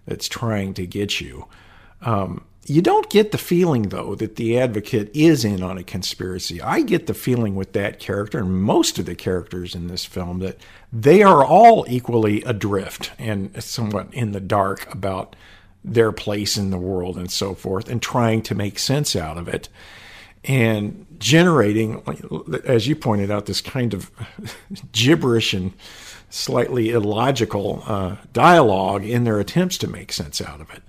that's 0.06 0.28
trying 0.28 0.74
to 0.74 0.86
get 0.86 1.20
you. 1.20 1.46
Um, 2.02 2.44
you 2.68 2.82
don't 2.82 3.08
get 3.10 3.32
the 3.32 3.38
feeling, 3.38 3.84
though, 3.84 4.14
that 4.16 4.36
the 4.36 4.58
advocate 4.58 5.10
is 5.14 5.44
in 5.44 5.62
on 5.62 5.78
a 5.78 5.84
conspiracy. 5.84 6.60
I 6.60 6.82
get 6.82 7.06
the 7.06 7.14
feeling 7.14 7.54
with 7.54 7.72
that 7.72 7.98
character 7.98 8.38
and 8.38 8.62
most 8.62 8.98
of 8.98 9.06
the 9.06 9.14
characters 9.14 9.74
in 9.74 9.86
this 9.86 10.04
film 10.04 10.40
that 10.40 10.58
they 10.92 11.22
are 11.22 11.44
all 11.44 11.86
equally 11.88 12.42
adrift 12.42 13.12
and 13.18 13.62
somewhat 13.62 14.12
in 14.12 14.32
the 14.32 14.40
dark 14.40 14.92
about 14.92 15.36
their 15.84 16.10
place 16.10 16.56
in 16.56 16.70
the 16.70 16.78
world 16.78 17.16
and 17.16 17.30
so 17.30 17.54
forth 17.54 17.88
and 17.88 18.02
trying 18.02 18.42
to 18.42 18.54
make 18.54 18.78
sense 18.78 19.14
out 19.14 19.38
of 19.38 19.46
it 19.46 19.68
and 20.46 21.06
generating, 21.18 22.02
as 22.64 22.86
you 22.86 22.94
pointed 22.94 23.30
out, 23.30 23.46
this 23.46 23.60
kind 23.60 23.92
of 23.92 24.10
gibberish 24.92 25.52
and 25.52 25.72
slightly 26.30 26.90
illogical 26.90 27.82
uh, 27.86 28.16
dialogue 28.32 29.04
in 29.04 29.24
their 29.24 29.40
attempts 29.40 29.78
to 29.78 29.88
make 29.88 30.12
sense 30.12 30.40
out 30.40 30.60
of 30.60 30.70
it, 30.70 30.82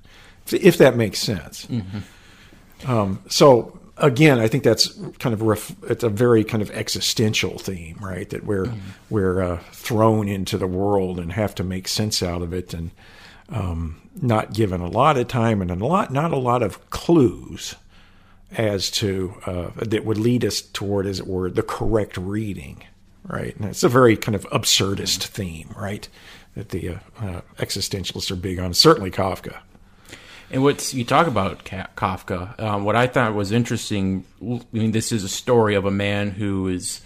if 0.53 0.77
that 0.77 0.95
makes 0.95 1.19
sense. 1.19 1.65
Mm-hmm. 1.65 2.91
Um, 2.91 3.23
so 3.27 3.79
again, 3.97 4.39
I 4.39 4.47
think 4.47 4.63
that's 4.63 4.87
kind 5.19 5.33
of 5.33 5.41
ref- 5.41 5.75
it's 5.89 6.03
a 6.03 6.09
very 6.09 6.43
kind 6.43 6.61
of 6.61 6.71
existential 6.71 7.57
theme, 7.57 7.97
right? 7.99 8.29
That 8.29 8.45
we're 8.45 8.65
mm-hmm. 8.65 8.79
we're 9.09 9.41
uh, 9.41 9.59
thrown 9.71 10.27
into 10.27 10.57
the 10.57 10.67
world 10.67 11.19
and 11.19 11.33
have 11.33 11.55
to 11.55 11.63
make 11.63 11.87
sense 11.87 12.21
out 12.21 12.41
of 12.41 12.53
it, 12.53 12.73
and 12.73 12.91
um, 13.49 14.01
not 14.21 14.53
given 14.53 14.81
a 14.81 14.89
lot 14.89 15.17
of 15.17 15.27
time 15.27 15.61
and 15.61 15.71
a 15.71 15.75
lot 15.75 16.11
not 16.11 16.31
a 16.31 16.37
lot 16.37 16.63
of 16.63 16.89
clues 16.89 17.75
as 18.51 18.89
to 18.89 19.33
uh, 19.45 19.69
that 19.75 20.05
would 20.05 20.17
lead 20.17 20.45
us 20.45 20.61
toward, 20.61 21.05
as 21.05 21.19
it 21.19 21.27
were, 21.27 21.49
the 21.49 21.63
correct 21.63 22.17
reading, 22.17 22.83
right? 23.25 23.55
And 23.57 23.65
it's 23.65 23.83
a 23.83 23.89
very 23.89 24.15
kind 24.15 24.35
of 24.35 24.45
absurdist 24.51 25.25
theme, 25.25 25.73
right? 25.75 26.07
That 26.55 26.69
the 26.69 26.89
uh, 26.89 26.97
uh, 27.19 27.41
existentialists 27.57 28.31
are 28.31 28.35
big 28.37 28.59
on. 28.59 28.73
Certainly 28.73 29.11
Kafka. 29.11 29.57
And 30.49 30.63
what 30.63 30.93
you 30.93 31.03
talk 31.03 31.27
about 31.27 31.65
Kafka, 31.65 32.59
um, 32.59 32.85
what 32.85 32.95
I 32.95 33.07
thought 33.07 33.33
was 33.33 33.51
interesting. 33.51 34.23
I 34.41 34.61
mean, 34.71 34.91
this 34.91 35.11
is 35.11 35.23
a 35.23 35.29
story 35.29 35.75
of 35.75 35.85
a 35.85 35.91
man 35.91 36.31
who 36.31 36.69
is, 36.69 37.01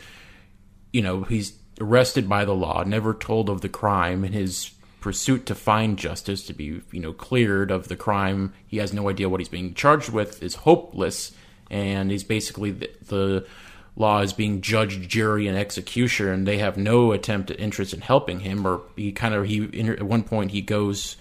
you 0.93 1.01
know, 1.01 1.23
he's 1.23 1.53
arrested 1.79 2.29
by 2.29 2.45
the 2.45 2.53
law, 2.53 2.83
never 2.83 3.13
told 3.13 3.49
of 3.49 3.61
the 3.61 3.69
crime, 3.69 4.23
and 4.23 4.35
his 4.35 4.71
pursuit 4.99 5.47
to 5.47 5.55
find 5.55 5.97
justice, 5.97 6.45
to 6.45 6.53
be 6.53 6.81
you 6.91 6.99
know 6.99 7.13
cleared 7.13 7.71
of 7.71 7.87
the 7.87 7.95
crime. 7.95 8.53
He 8.67 8.77
has 8.77 8.93
no 8.93 9.09
idea 9.09 9.27
what 9.27 9.39
he's 9.39 9.49
being 9.49 9.73
charged 9.73 10.09
with. 10.09 10.43
Is 10.43 10.55
hopeless, 10.55 11.31
and 11.71 12.11
he's 12.11 12.23
basically 12.23 12.69
the, 12.69 12.91
the 13.07 13.47
law 13.95 14.21
is 14.21 14.33
being 14.33 14.61
judge, 14.61 15.07
jury, 15.07 15.47
and 15.47 15.57
executioner, 15.57 16.31
and 16.31 16.47
they 16.47 16.59
have 16.59 16.77
no 16.77 17.11
attempt 17.11 17.49
at 17.49 17.59
interest 17.59 17.93
in 17.93 18.01
helping 18.01 18.41
him. 18.41 18.67
Or 18.67 18.81
he 18.95 19.11
kind 19.11 19.33
of 19.33 19.45
he 19.45 19.63
at 19.89 20.03
one 20.03 20.23
point 20.23 20.51
he 20.51 20.61
goes 20.61 21.17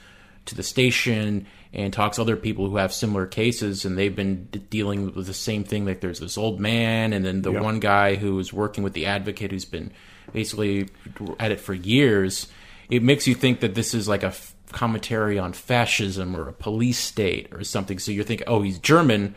to 0.50 0.54
the 0.54 0.62
station 0.62 1.47
and 1.73 1.92
talks 1.92 2.16
to 2.16 2.23
other 2.23 2.37
people 2.37 2.69
who 2.69 2.76
have 2.76 2.92
similar 2.92 3.26
cases, 3.26 3.85
and 3.85 3.97
they've 3.97 4.14
been 4.14 4.47
dealing 4.71 5.14
with 5.14 5.26
the 5.26 5.35
same 5.35 5.64
thing. 5.64 5.87
Like 5.87 6.00
there's 6.00 6.21
this 6.21 6.37
old 6.37 6.61
man, 6.61 7.12
and 7.12 7.25
then 7.25 7.42
the 7.42 7.52
yep. 7.52 7.62
one 7.62 7.80
guy 7.80 8.16
who 8.16 8.38
is 8.38 8.52
working 8.52 8.85
with 8.85 8.92
the 8.92 9.07
advocate 9.07 9.50
who's 9.50 9.64
been 9.64 9.92
basically 10.33 10.88
at 11.40 11.50
it 11.50 11.61
for 11.61 11.75
years 11.75 12.47
it 12.90 13.02
makes 13.02 13.26
you 13.26 13.35
think 13.35 13.61
that 13.61 13.75
this 13.75 13.95
is 13.95 14.09
like 14.09 14.25
a 14.25 14.28
f- 14.28 14.54
commentary 14.73 15.38
on 15.38 15.52
fascism 15.52 16.37
or 16.37 16.49
a 16.49 16.52
police 16.52 16.99
state 16.99 17.49
or 17.52 17.64
something. 17.64 17.99
So 17.99 18.12
you're 18.12 18.25
thinking, 18.25 18.49
oh, 18.49 18.62
he's 18.62 18.78
German, 18.78 19.37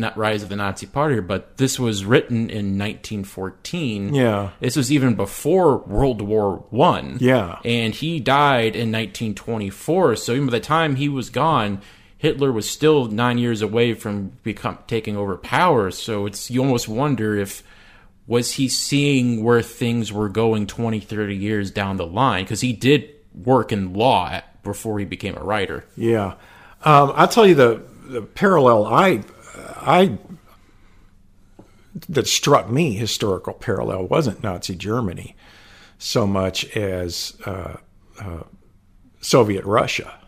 the 0.00 0.12
rise 0.16 0.42
of 0.42 0.48
the 0.48 0.56
Nazi 0.56 0.86
Party. 0.86 1.20
But 1.20 1.56
this 1.56 1.78
was 1.78 2.04
written 2.04 2.50
in 2.50 2.78
1914. 2.78 4.14
Yeah, 4.14 4.50
this 4.60 4.76
was 4.76 4.90
even 4.90 5.14
before 5.14 5.78
World 5.78 6.22
War 6.22 6.64
One. 6.70 7.18
Yeah, 7.20 7.58
and 7.64 7.94
he 7.94 8.20
died 8.20 8.74
in 8.74 8.92
1924. 8.92 10.16
So 10.16 10.32
even 10.32 10.46
by 10.46 10.52
the 10.52 10.60
time 10.60 10.96
he 10.96 11.08
was 11.08 11.30
gone. 11.30 11.80
Hitler 12.18 12.52
was 12.52 12.70
still 12.70 13.06
nine 13.06 13.36
years 13.36 13.62
away 13.62 13.94
from 13.94 14.28
become, 14.44 14.78
taking 14.86 15.16
over 15.16 15.36
power, 15.36 15.90
so 15.90 16.26
it's 16.26 16.52
you 16.52 16.62
almost 16.62 16.86
wonder 16.86 17.36
if 17.36 17.64
was 18.26 18.52
he 18.52 18.68
seeing 18.68 19.42
where 19.42 19.62
things 19.62 20.12
were 20.12 20.28
going 20.28 20.66
20, 20.66 21.00
30 21.00 21.36
years 21.36 21.70
down 21.70 21.96
the 21.96 22.06
line? 22.06 22.44
Because 22.44 22.60
he 22.60 22.72
did 22.72 23.10
work 23.34 23.72
in 23.72 23.92
law 23.94 24.40
before 24.62 24.98
he 24.98 25.04
became 25.04 25.36
a 25.36 25.42
writer. 25.42 25.84
Yeah. 25.96 26.34
Um, 26.84 27.12
I'll 27.14 27.28
tell 27.28 27.46
you 27.46 27.54
the, 27.54 27.82
the 28.06 28.22
parallel 28.22 28.86
I, 28.86 29.22
I, 29.54 30.18
that 32.08 32.26
struck 32.26 32.70
me, 32.70 32.94
historical 32.94 33.54
parallel, 33.54 34.06
wasn't 34.06 34.42
Nazi 34.42 34.74
Germany 34.74 35.36
so 35.98 36.26
much 36.26 36.64
as 36.76 37.36
uh, 37.46 37.76
uh, 38.20 38.42
Soviet 39.20 39.64
Russia 39.64 40.18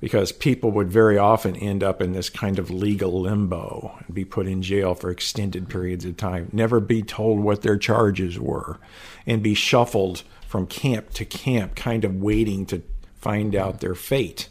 because 0.00 0.32
people 0.32 0.70
would 0.70 0.90
very 0.90 1.18
often 1.18 1.54
end 1.56 1.82
up 1.84 2.00
in 2.00 2.12
this 2.12 2.30
kind 2.30 2.58
of 2.58 2.70
legal 2.70 3.20
limbo 3.20 3.94
and 3.98 4.14
be 4.14 4.24
put 4.24 4.46
in 4.46 4.62
jail 4.62 4.94
for 4.94 5.10
extended 5.10 5.68
periods 5.68 6.04
of 6.06 6.16
time, 6.16 6.48
never 6.52 6.80
be 6.80 7.02
told 7.02 7.38
what 7.38 7.62
their 7.62 7.76
charges 7.76 8.38
were, 8.38 8.78
and 9.26 9.42
be 9.42 9.54
shuffled 9.54 10.22
from 10.48 10.66
camp 10.66 11.10
to 11.10 11.24
camp, 11.24 11.76
kind 11.76 12.04
of 12.04 12.16
waiting 12.16 12.64
to 12.64 12.82
find 13.14 13.54
out 13.54 13.80
their 13.80 13.94
fate. 13.94 14.48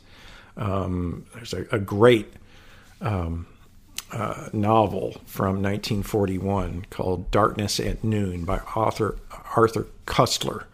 Um, 0.55 1.25
there's 1.33 1.53
a, 1.53 1.65
a 1.71 1.79
great 1.79 2.31
um, 3.01 3.47
uh, 4.11 4.49
novel 4.53 5.21
from 5.25 5.61
1941 5.61 6.85
called 6.89 7.29
Darkness 7.31 7.79
at 7.79 8.03
Noon 8.03 8.45
by 8.45 8.59
author 8.75 9.17
Arthur 9.55 9.87
Koestler 10.05 10.65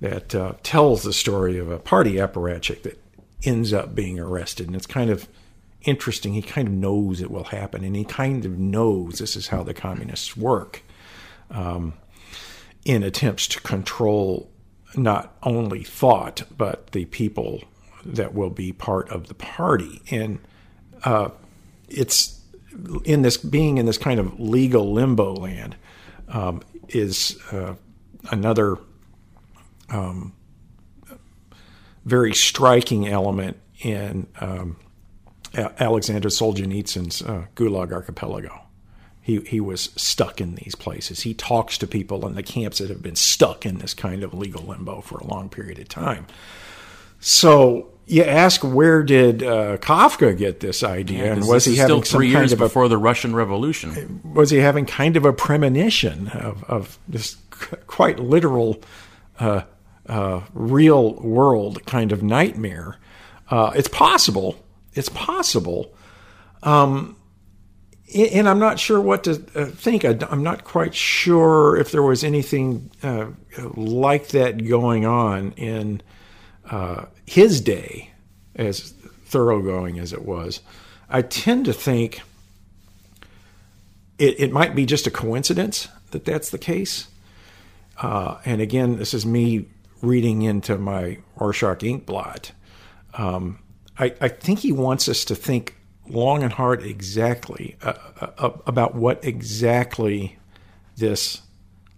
that 0.00 0.34
uh, 0.34 0.52
tells 0.62 1.02
the 1.02 1.12
story 1.12 1.58
of 1.58 1.70
a 1.70 1.78
party 1.78 2.14
apparatchik 2.14 2.82
that 2.82 3.02
ends 3.42 3.72
up 3.72 3.94
being 3.94 4.18
arrested. 4.18 4.66
And 4.66 4.76
it's 4.76 4.86
kind 4.86 5.10
of 5.10 5.28
interesting. 5.82 6.34
He 6.34 6.42
kind 6.42 6.68
of 6.68 6.74
knows 6.74 7.20
it 7.20 7.30
will 7.30 7.44
happen, 7.44 7.84
and 7.84 7.96
he 7.96 8.04
kind 8.04 8.44
of 8.44 8.58
knows 8.58 9.18
this 9.18 9.36
is 9.36 9.48
how 9.48 9.62
the 9.62 9.74
communists 9.74 10.36
work 10.36 10.82
um, 11.50 11.94
in 12.84 13.02
attempts 13.02 13.46
to 13.48 13.60
control 13.60 14.50
not 14.96 15.34
only 15.42 15.82
thought, 15.82 16.42
but 16.56 16.92
the 16.92 17.04
people 17.06 17.62
that 18.04 18.34
will 18.34 18.50
be 18.50 18.72
part 18.72 19.08
of 19.10 19.28
the 19.28 19.34
party. 19.34 20.00
And 20.10 20.38
uh, 21.04 21.30
it's 21.88 22.37
in 23.04 23.22
this 23.22 23.36
being 23.36 23.78
in 23.78 23.86
this 23.86 23.98
kind 23.98 24.20
of 24.20 24.38
legal 24.38 24.92
limbo 24.92 25.34
land 25.34 25.76
um, 26.28 26.62
is 26.88 27.38
uh, 27.52 27.74
another 28.30 28.78
um, 29.90 30.32
very 32.04 32.34
striking 32.34 33.08
element 33.08 33.56
in 33.80 34.26
um, 34.40 34.76
Alexander 35.54 36.28
Solzhenitsyn's 36.28 37.22
uh, 37.22 37.46
Gulag 37.54 37.92
Archipelago. 37.92 38.62
He, 39.20 39.40
he 39.40 39.60
was 39.60 39.90
stuck 39.96 40.40
in 40.40 40.54
these 40.54 40.74
places. 40.74 41.20
He 41.20 41.34
talks 41.34 41.76
to 41.78 41.86
people 41.86 42.26
in 42.26 42.34
the 42.34 42.42
camps 42.42 42.78
that 42.78 42.88
have 42.88 43.02
been 43.02 43.16
stuck 43.16 43.66
in 43.66 43.78
this 43.78 43.92
kind 43.92 44.22
of 44.22 44.32
legal 44.32 44.62
limbo 44.62 45.02
for 45.02 45.18
a 45.18 45.26
long 45.26 45.50
period 45.50 45.78
of 45.78 45.88
time. 45.88 46.26
So 47.20 47.90
you 48.08 48.24
ask, 48.24 48.62
where 48.62 49.02
did 49.02 49.42
uh, 49.42 49.76
Kafka 49.76 50.36
get 50.36 50.60
this 50.60 50.82
idea, 50.82 51.26
Yeah, 51.26 51.32
and 51.32 51.46
was 51.46 51.64
he 51.66 51.76
having 51.76 52.02
still 52.02 52.18
three 52.18 52.28
some 52.28 52.34
kind 52.34 52.42
years 52.42 52.52
of 52.52 52.60
a 52.60 52.64
before 52.64 52.88
the 52.88 52.98
Russian 52.98 53.34
Revolution? 53.36 54.20
was 54.24 54.50
he 54.50 54.58
having 54.58 54.86
kind 54.86 55.16
of 55.16 55.24
a 55.24 55.32
premonition 55.32 56.28
of, 56.28 56.64
of 56.64 56.98
this 57.06 57.36
c- 57.52 57.76
quite 57.86 58.18
literal, 58.18 58.82
uh, 59.38 59.62
uh, 60.06 60.40
real 60.54 61.14
world 61.14 61.84
kind 61.86 62.10
of 62.10 62.22
nightmare? 62.22 62.96
Uh, 63.50 63.72
it's 63.74 63.88
possible. 63.88 64.56
It's 64.94 65.10
possible. 65.10 65.94
Um, 66.62 67.16
and 68.14 68.48
I'm 68.48 68.58
not 68.58 68.78
sure 68.78 69.00
what 69.00 69.24
to 69.24 69.42
uh, 69.54 69.66
think. 69.66 70.04
I, 70.04 70.16
am 70.30 70.42
not 70.42 70.64
quite 70.64 70.94
sure 70.94 71.76
if 71.76 71.92
there 71.92 72.02
was 72.02 72.24
anything 72.24 72.90
uh, 73.02 73.26
like 73.74 74.28
that 74.28 74.66
going 74.66 75.04
on 75.04 75.52
in 75.52 76.00
uh, 76.70 77.06
his 77.26 77.60
day, 77.60 78.12
as 78.54 78.92
thoroughgoing 79.24 79.98
as 79.98 80.12
it 80.12 80.24
was. 80.24 80.60
I 81.08 81.22
tend 81.22 81.64
to 81.66 81.72
think 81.72 82.20
it, 84.18 84.40
it 84.40 84.52
might 84.52 84.74
be 84.74 84.84
just 84.84 85.06
a 85.06 85.10
coincidence 85.10 85.88
that 86.10 86.24
that's 86.24 86.50
the 86.50 86.58
case. 86.58 87.08
Uh, 88.00 88.38
and 88.44 88.60
again, 88.60 88.96
this 88.96 89.14
is 89.14 89.24
me 89.24 89.66
reading 90.02 90.42
into 90.42 90.78
my 90.78 91.18
Rorschach 91.36 91.82
ink 91.82 92.06
blot. 92.06 92.52
Um, 93.14 93.58
I, 93.98 94.14
I 94.20 94.28
think 94.28 94.60
he 94.60 94.72
wants 94.72 95.08
us 95.08 95.24
to 95.26 95.34
think 95.34 95.76
long 96.08 96.42
and 96.42 96.52
hard 96.52 96.82
exactly 96.82 97.76
uh, 97.82 97.94
uh, 98.20 98.50
about 98.66 98.94
what 98.94 99.24
exactly 99.24 100.38
this 100.96 101.42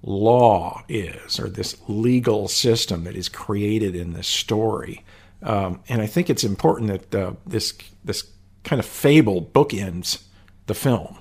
law 0.03 0.83
is 0.89 1.39
or 1.39 1.49
this 1.49 1.77
legal 1.89 2.49
system 2.49 3.05
that 3.05 3.17
is 3.17 3.29
created 3.29 3.95
in 3.95 4.13
this 4.13 4.29
story. 4.29 5.05
Um, 5.43 5.81
and 5.89 6.01
I 6.03 6.07
think 6.07 6.31
it's 6.31 6.45
important 6.45 7.11
that 7.11 7.15
uh, 7.15 7.33
this 7.47 7.77
this 8.05 8.31
kind 8.65 8.81
of 8.81 8.87
fable 8.87 9.43
bookends 9.43 10.23
the 10.67 10.75
film 10.75 11.19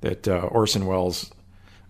that 0.00 0.26
uh, 0.26 0.40
Orson 0.50 0.86
Welles 0.86 1.30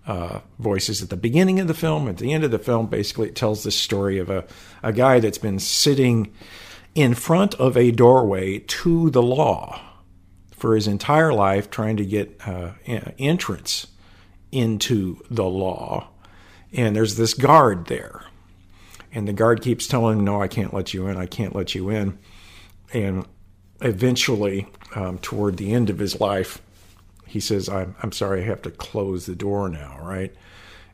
uh, 0.07 0.41
voices 0.59 1.03
at 1.03 1.11
the 1.11 1.17
beginning 1.17 1.61
of 1.61 1.69
the 1.69 1.75
film. 1.75 2.09
At 2.09 2.17
the 2.17 2.33
end 2.33 2.43
of 2.43 2.51
the 2.51 2.59
film, 2.59 2.87
basically, 2.87 3.29
it 3.29 3.37
tells 3.37 3.63
the 3.63 3.71
story 3.71 4.19
of 4.19 4.31
a, 4.31 4.45
a 4.83 4.93
guy 4.93 5.21
that's 5.21 5.39
been 5.39 5.59
sitting 5.59 6.33
in 6.95 7.15
front 7.15 7.55
of 7.57 7.77
a 7.77 7.91
doorway 7.91 8.59
to 8.59 9.11
the 9.11 9.23
law 9.23 9.81
for 10.51 10.75
his 10.75 10.89
entire 10.89 11.33
life, 11.33 11.71
trying 11.71 11.97
to 11.99 12.05
get 12.05 12.41
uh, 12.47 12.73
entrance 13.19 13.87
into 14.51 15.23
the 15.31 15.45
law. 15.45 16.09
And 16.73 16.95
there's 16.95 17.17
this 17.17 17.35
guard 17.35 17.87
there. 17.87 18.25
And 19.13 19.27
the 19.27 19.33
guard 19.33 19.63
keeps 19.63 19.87
telling 19.87 20.19
him, 20.19 20.25
No, 20.25 20.41
I 20.41 20.49
can't 20.49 20.75
let 20.75 20.93
you 20.93 21.07
in. 21.07 21.17
I 21.17 21.27
can't 21.27 21.55
let 21.55 21.75
you 21.75 21.89
in. 21.91 22.19
And 22.93 23.27
eventually, 23.81 24.67
um, 24.95 25.19
toward 25.19 25.57
the 25.57 25.73
end 25.73 25.91
of 25.91 25.99
his 25.99 26.21
life, 26.21 26.61
he 27.27 27.41
says, 27.41 27.69
I'm, 27.69 27.95
I'm 28.03 28.13
sorry, 28.13 28.43
I 28.43 28.47
have 28.47 28.63
to 28.63 28.71
close 28.71 29.27
the 29.27 29.35
door 29.35 29.69
now, 29.69 29.99
right? 30.03 30.35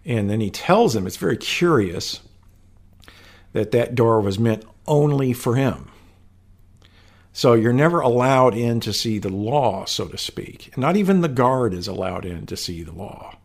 And 0.05 0.29
then 0.29 0.41
he 0.41 0.51
tells 0.51 0.95
him, 0.95 1.07
it's 1.07 1.17
very 1.17 1.37
curious 1.37 2.21
that 3.53 3.71
that 3.71 3.95
door 3.95 4.21
was 4.21 4.39
meant 4.39 4.65
only 4.87 5.33
for 5.33 5.55
him. 5.55 5.89
So 7.33 7.55
you're 7.55 7.73
never 7.73 8.01
allowed 8.01 8.55
in 8.55 8.81
to 8.81 8.93
see 8.93 9.19
the 9.19 9.29
law, 9.29 9.87
so 9.87 10.07
to 10.07 10.19
speak. 10.19 10.77
Not 10.77 10.97
even 10.97 11.21
the 11.21 11.29
guard 11.29 11.75
is 11.75 11.89
allowed 11.89 12.25
in 12.25 12.47
to 12.47 12.57
see 12.57 12.83
the 12.83 12.93
law. 12.93 13.37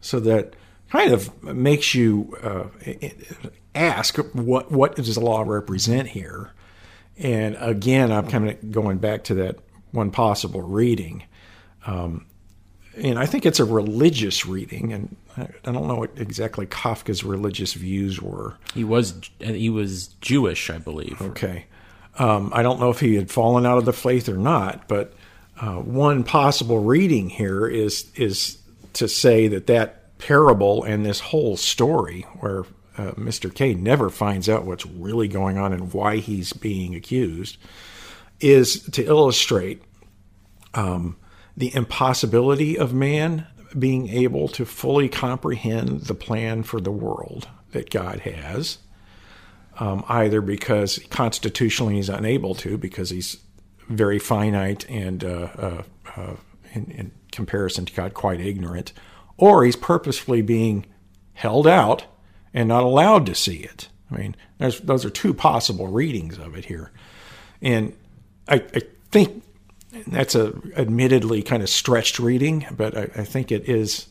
So 0.00 0.20
that 0.20 0.54
kind 0.90 1.12
of 1.12 1.42
makes 1.42 1.94
you 1.94 2.36
uh, 2.42 2.64
ask, 3.74 4.16
what, 4.34 4.70
what 4.70 4.96
does 4.96 5.14
the 5.14 5.20
law 5.20 5.42
represent 5.42 6.08
here? 6.08 6.52
And 7.16 7.56
again, 7.60 8.10
I'm 8.10 8.28
kind 8.28 8.48
of 8.48 8.72
going 8.72 8.98
back 8.98 9.24
to 9.24 9.34
that 9.34 9.58
one 9.92 10.10
possible 10.10 10.62
reading. 10.62 11.24
Um, 11.86 12.26
and 12.96 13.18
I 13.18 13.26
think 13.26 13.46
it's 13.46 13.60
a 13.60 13.64
religious 13.64 14.46
reading, 14.46 14.92
and 14.92 15.16
I 15.36 15.48
don't 15.62 15.86
know 15.86 15.96
what 15.96 16.10
exactly 16.16 16.66
Kafka's 16.66 17.22
religious 17.22 17.72
views 17.72 18.20
were. 18.20 18.56
He 18.74 18.84
was 18.84 19.14
he 19.38 19.70
was 19.70 20.08
Jewish, 20.20 20.70
I 20.70 20.78
believe. 20.78 21.20
Okay, 21.22 21.66
um, 22.18 22.50
I 22.52 22.62
don't 22.62 22.80
know 22.80 22.90
if 22.90 23.00
he 23.00 23.14
had 23.14 23.30
fallen 23.30 23.64
out 23.64 23.78
of 23.78 23.84
the 23.84 23.92
faith 23.92 24.28
or 24.28 24.36
not, 24.36 24.88
but 24.88 25.14
uh, 25.60 25.76
one 25.76 26.24
possible 26.24 26.80
reading 26.80 27.30
here 27.30 27.66
is 27.66 28.10
is 28.16 28.58
to 28.94 29.08
say 29.08 29.46
that 29.48 29.68
that 29.68 29.99
parable 30.20 30.84
and 30.84 31.04
this 31.04 31.20
whole 31.20 31.56
story, 31.56 32.22
where 32.40 32.60
uh, 32.96 33.12
Mr. 33.12 33.52
K 33.52 33.74
never 33.74 34.10
finds 34.10 34.48
out 34.48 34.64
what's 34.64 34.86
really 34.86 35.28
going 35.28 35.58
on 35.58 35.72
and 35.72 35.92
why 35.92 36.16
he's 36.16 36.52
being 36.52 36.94
accused, 36.94 37.56
is 38.40 38.82
to 38.90 39.04
illustrate. 39.04 39.82
Um, 40.74 41.16
the 41.56 41.74
impossibility 41.74 42.78
of 42.78 42.94
man 42.94 43.46
being 43.78 44.08
able 44.08 44.48
to 44.48 44.64
fully 44.64 45.08
comprehend 45.08 46.02
the 46.02 46.14
plan 46.14 46.62
for 46.62 46.80
the 46.80 46.90
world 46.90 47.48
that 47.72 47.90
God 47.90 48.20
has, 48.20 48.78
um, 49.78 50.04
either 50.08 50.40
because 50.40 50.98
constitutionally 51.10 51.96
he's 51.96 52.08
unable 52.08 52.54
to, 52.56 52.76
because 52.76 53.10
he's 53.10 53.38
very 53.88 54.18
finite 54.18 54.88
and 54.88 55.24
uh, 55.24 55.48
uh, 55.58 55.82
uh, 56.16 56.36
in, 56.72 56.90
in, 56.90 57.12
comparison 57.32 57.86
to 57.86 57.92
God, 57.92 58.12
quite 58.12 58.40
ignorant, 58.40 58.92
or 59.40 59.64
he's 59.64 59.74
purposefully 59.74 60.42
being 60.42 60.84
held 61.32 61.66
out 61.66 62.04
and 62.52 62.68
not 62.68 62.84
allowed 62.84 63.24
to 63.24 63.34
see 63.34 63.56
it. 63.56 63.88
I 64.10 64.16
mean, 64.18 64.36
those 64.58 65.04
are 65.04 65.10
two 65.10 65.32
possible 65.32 65.88
readings 65.88 66.38
of 66.38 66.54
it 66.54 66.66
here. 66.66 66.92
And 67.62 67.96
I, 68.46 68.56
I 68.74 68.82
think 69.10 69.42
that's 70.06 70.34
a 70.34 70.52
admittedly 70.76 71.42
kind 71.42 71.62
of 71.62 71.70
stretched 71.70 72.18
reading, 72.18 72.66
but 72.76 72.96
I, 72.96 73.02
I 73.02 73.24
think 73.24 73.50
it 73.50 73.68
is 73.68 74.08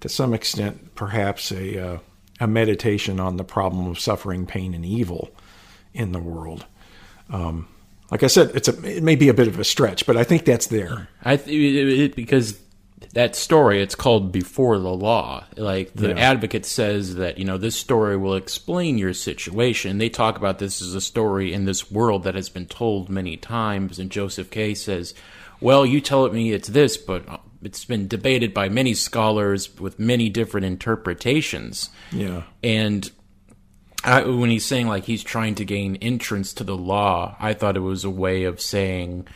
to 0.00 0.08
some 0.08 0.32
extent 0.32 0.94
perhaps 0.94 1.52
a 1.52 1.94
uh, 1.94 1.98
a 2.40 2.46
meditation 2.46 3.20
on 3.20 3.36
the 3.36 3.44
problem 3.44 3.86
of 3.86 4.00
suffering, 4.00 4.46
pain, 4.46 4.72
and 4.72 4.84
evil 4.84 5.30
in 5.92 6.12
the 6.12 6.18
world. 6.18 6.64
Um, 7.28 7.68
like 8.10 8.22
I 8.22 8.28
said, 8.28 8.52
it's 8.54 8.68
a 8.68 8.82
it 8.82 9.02
may 9.02 9.14
be 9.14 9.28
a 9.28 9.34
bit 9.34 9.46
of 9.46 9.58
a 9.58 9.64
stretch, 9.64 10.06
but 10.06 10.16
I 10.16 10.24
think 10.24 10.46
that's 10.46 10.68
there. 10.68 11.08
I 11.22 11.36
th- 11.36 11.48
it, 11.48 12.16
because 12.16 12.58
that 13.12 13.34
story 13.34 13.82
it's 13.82 13.94
called 13.96 14.30
before 14.30 14.78
the 14.78 14.92
law. 14.94 15.44
Like 15.56 15.92
the 15.94 16.10
Yeah. 16.10 16.18
advocate 16.18 16.64
says 16.64 17.16
that 17.16 17.38
you 17.38 17.44
know 17.44 17.58
this 17.58 17.74
story 17.76 18.16
will 18.16 18.36
explain 18.36 18.98
your 18.98 19.14
situation. 19.14 19.98
They 19.98 20.08
talk 20.08 20.36
about 20.36 20.58
this 20.60 20.80
as 20.80 20.94
a 20.94 21.00
story 21.00 21.52
in 21.52 21.64
this 21.64 21.90
world 21.90 22.22
that 22.24 22.34
has 22.36 22.48
been 22.48 22.66
told 22.66 23.08
many 23.08 23.36
times. 23.36 23.98
And 23.98 24.10
joseph 24.10 24.50
k 24.50 24.74
says 24.74 25.14
well 25.60 25.84
you 25.84 26.00
tell 26.00 26.24
it 26.24 26.32
me 26.32 26.52
it's 26.52 26.68
this 26.68 26.96
but 26.96 27.28
uh, 27.28 27.38
it's 27.62 27.84
been 27.84 28.06
debated 28.08 28.54
by 28.54 28.68
many 28.68 28.94
scholars 28.94 29.78
with 29.78 29.98
many 29.98 30.28
different 30.30 30.64
interpretations. 30.66 31.90
Yeah, 32.12 32.44
and 32.62 33.10
I, 34.02 34.22
when 34.24 34.48
he's 34.48 34.64
saying 34.64 34.86
like 34.86 35.04
he's 35.04 35.22
trying 35.22 35.56
to 35.56 35.64
gain 35.64 35.96
entrance 35.96 36.54
to 36.54 36.64
the 36.64 36.76
law, 36.76 37.36
I 37.38 37.52
thought 37.52 37.76
it 37.76 37.80
was 37.80 38.04
a 38.04 38.08
way 38.10 38.44
of 38.44 38.60
saying 38.60 39.26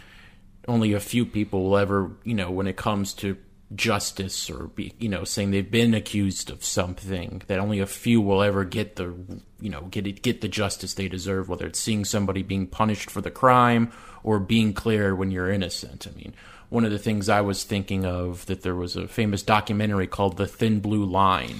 only 0.66 0.94
a 0.94 1.00
few 1.00 1.26
people 1.26 1.64
will 1.64 1.76
ever, 1.76 2.12
you 2.24 2.32
know, 2.34 2.50
when 2.50 2.66
it 2.66 2.76
comes 2.76 3.12
to 3.14 3.36
justice 3.74 4.50
or 4.50 4.68
be, 4.68 4.94
you 4.98 5.08
know, 5.08 5.24
saying 5.24 5.50
they've 5.50 5.70
been 5.70 5.94
accused 5.94 6.50
of 6.50 6.64
something, 6.64 7.42
that 7.46 7.58
only 7.58 7.80
a 7.80 7.86
few 7.86 8.20
will 8.20 8.42
ever 8.42 8.64
get 8.64 8.96
the, 8.96 9.14
you 9.60 9.70
know, 9.70 9.82
get 9.82 10.06
it, 10.06 10.22
get 10.22 10.40
the 10.40 10.48
justice 10.48 10.94
they 10.94 11.08
deserve, 11.08 11.48
whether 11.48 11.66
it's 11.66 11.78
seeing 11.78 12.04
somebody 12.04 12.42
being 12.42 12.66
punished 12.66 13.10
for 13.10 13.20
the 13.20 13.30
crime 13.30 13.90
or 14.22 14.38
being 14.38 14.72
clear 14.72 15.14
when 15.14 15.30
you're 15.30 15.50
innocent. 15.50 16.06
I 16.06 16.16
mean, 16.16 16.34
one 16.68 16.84
of 16.84 16.90
the 16.90 16.98
things 16.98 17.28
I 17.28 17.40
was 17.40 17.64
thinking 17.64 18.04
of 18.04 18.46
that 18.46 18.62
there 18.62 18.74
was 18.74 18.96
a 18.96 19.08
famous 19.08 19.42
documentary 19.42 20.06
called 20.06 20.36
The 20.36 20.46
Thin 20.46 20.80
Blue 20.80 21.04
Line 21.04 21.56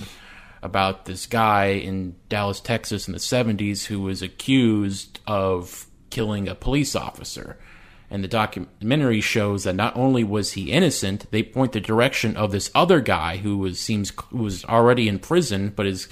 about 0.62 1.04
this 1.04 1.26
guy 1.26 1.66
in 1.66 2.16
Dallas, 2.28 2.58
Texas 2.58 3.06
in 3.06 3.12
the 3.12 3.18
70s 3.18 3.84
who 3.84 4.00
was 4.00 4.22
accused 4.22 5.20
of 5.26 5.86
killing 6.10 6.48
a 6.48 6.54
police 6.54 6.96
officer. 6.96 7.58
And 8.14 8.22
the 8.22 8.28
documentary 8.28 9.20
shows 9.20 9.64
that 9.64 9.74
not 9.74 9.96
only 9.96 10.22
was 10.22 10.52
he 10.52 10.70
innocent, 10.70 11.28
they 11.32 11.42
point 11.42 11.72
the 11.72 11.80
direction 11.80 12.36
of 12.36 12.52
this 12.52 12.70
other 12.72 13.00
guy 13.00 13.38
who 13.38 13.58
was 13.58 13.80
seems 13.80 14.12
who 14.28 14.38
was 14.38 14.64
already 14.66 15.08
in 15.08 15.18
prison 15.18 15.72
but 15.74 15.84
is 15.84 16.06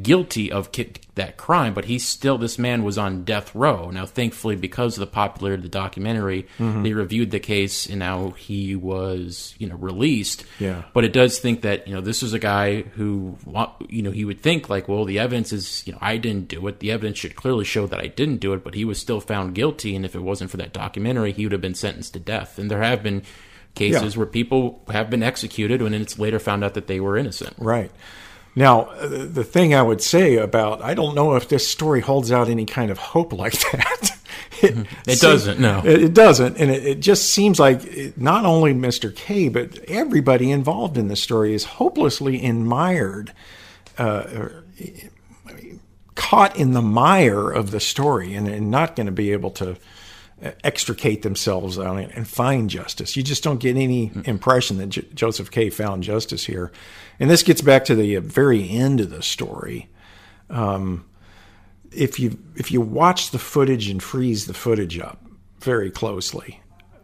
guilty 0.00 0.50
of 0.50 0.72
ki- 0.72 0.92
that 1.16 1.36
crime, 1.36 1.74
but 1.74 1.84
he's 1.84 2.06
still 2.06 2.38
this 2.38 2.58
man 2.58 2.82
was 2.82 2.96
on 2.96 3.24
death 3.24 3.54
row. 3.54 3.90
Now, 3.90 4.06
thankfully, 4.06 4.56
because 4.56 4.96
of 4.96 5.00
the 5.00 5.06
popularity 5.06 5.58
of 5.60 5.62
the 5.64 5.68
documentary, 5.78 6.46
Mm-hmm. 6.58 6.82
they 6.82 6.92
reviewed 6.94 7.30
the 7.30 7.40
case 7.40 7.86
and 7.86 7.98
now 7.98 8.30
he 8.30 8.74
was 8.74 9.54
you 9.58 9.66
know 9.68 9.76
released. 9.76 10.44
Yeah. 10.58 10.82
But 10.94 11.04
it 11.04 11.12
does 11.12 11.38
think 11.38 11.62
that 11.62 11.86
you 11.86 11.94
know 11.94 12.00
this 12.00 12.22
is 12.22 12.32
a 12.32 12.38
guy 12.38 12.82
who 12.82 13.36
you 13.88 14.02
know 14.02 14.10
he 14.12 14.24
would 14.24 14.40
think 14.40 14.70
like, 14.70 14.88
well, 14.88 15.04
the 15.04 15.18
evidence 15.18 15.52
is 15.52 15.82
you 15.86 15.92
know 15.92 15.98
I 16.00 16.16
didn't 16.16 16.48
do 16.48 16.66
it. 16.68 16.78
The 16.80 16.90
evidence 16.92 17.18
should 17.18 17.36
clearly 17.36 17.64
show 17.64 17.86
that 17.86 18.00
I 18.00 18.06
didn't 18.06 18.38
do 18.38 18.52
it, 18.54 18.64
but 18.64 18.74
he 18.74 18.84
was 18.84 18.98
still 18.98 19.20
found 19.20 19.54
guilty. 19.54 19.94
And 19.94 20.04
if 20.04 20.14
it 20.14 20.22
wasn't 20.22 20.50
for 20.50 20.56
that 20.58 20.72
documentary, 20.72 21.32
he 21.32 21.44
would 21.44 21.52
have 21.52 21.60
been 21.60 21.74
sentenced 21.74 22.14
to 22.14 22.20
death. 22.20 22.58
And 22.58 22.70
there 22.70 22.82
have 22.82 23.02
been 23.02 23.22
cases 23.74 24.14
Yeah. 24.14 24.18
where 24.18 24.26
people 24.26 24.82
have 24.90 25.08
been 25.10 25.22
executed 25.22 25.80
when 25.82 25.94
it's 25.94 26.18
later 26.18 26.38
found 26.38 26.62
out 26.62 26.74
that 26.74 26.86
they 26.88 27.00
were 27.00 27.16
innocent. 27.16 27.54
Right. 27.58 27.90
Now, 28.54 28.82
uh, 28.82 29.06
the 29.08 29.44
thing 29.44 29.74
I 29.74 29.82
would 29.82 30.02
say 30.02 30.36
about 30.36 30.82
I 30.82 30.94
don't 30.94 31.14
know 31.14 31.34
if 31.36 31.48
this 31.48 31.66
story 31.66 32.00
holds 32.00 32.30
out 32.30 32.48
any 32.48 32.66
kind 32.66 32.90
of 32.90 32.98
hope 32.98 33.32
like 33.32 33.52
that. 33.72 34.18
it, 34.60 34.86
It 35.06 35.20
doesn't, 35.20 35.58
no. 35.58 35.82
It, 35.84 36.02
it 36.02 36.14
doesn't, 36.14 36.58
and 36.58 36.70
it, 36.70 36.84
it 36.84 37.00
just 37.00 37.30
seems 37.30 37.58
like 37.58 37.84
it, 37.84 38.18
not 38.18 38.44
only 38.44 38.74
Mr. 38.74 39.14
K, 39.14 39.48
but 39.48 39.78
everybody 39.88 40.50
involved 40.50 40.98
in 40.98 41.08
the 41.08 41.16
story 41.16 41.54
is 41.54 41.64
hopelessly 41.64 42.42
enmired, 42.42 43.32
uh, 43.98 44.48
caught 46.14 46.56
in 46.56 46.72
the 46.72 46.82
mire 46.82 47.50
of 47.50 47.70
the 47.70 47.80
story, 47.80 48.34
and, 48.34 48.48
and 48.48 48.70
not 48.70 48.96
going 48.96 49.06
to 49.06 49.12
be 49.12 49.32
able 49.32 49.50
to 49.52 49.76
extricate 50.42 51.22
themselves 51.22 51.78
on 51.78 51.98
it 51.98 52.10
and 52.14 52.26
find 52.26 52.68
justice. 52.68 53.16
You 53.16 53.22
just 53.22 53.44
don't 53.44 53.60
get 53.60 53.76
any 53.76 54.10
impression 54.24 54.78
that 54.78 54.88
J- 54.88 55.06
Joseph 55.14 55.50
K. 55.50 55.70
found 55.70 56.02
justice 56.02 56.44
here. 56.44 56.72
And 57.20 57.30
this 57.30 57.42
gets 57.42 57.60
back 57.60 57.84
to 57.86 57.94
the 57.94 58.16
uh, 58.16 58.20
very 58.20 58.68
end 58.68 59.00
of 59.00 59.10
the 59.10 59.22
story. 59.22 59.88
Um, 60.50 61.06
if 61.92 62.18
you 62.18 62.38
if 62.56 62.72
you 62.72 62.80
watch 62.80 63.30
the 63.30 63.38
footage 63.38 63.88
and 63.88 64.02
freeze 64.02 64.46
the 64.46 64.54
footage 64.54 64.98
up 64.98 65.24
very 65.60 65.90
closely, 65.90 66.60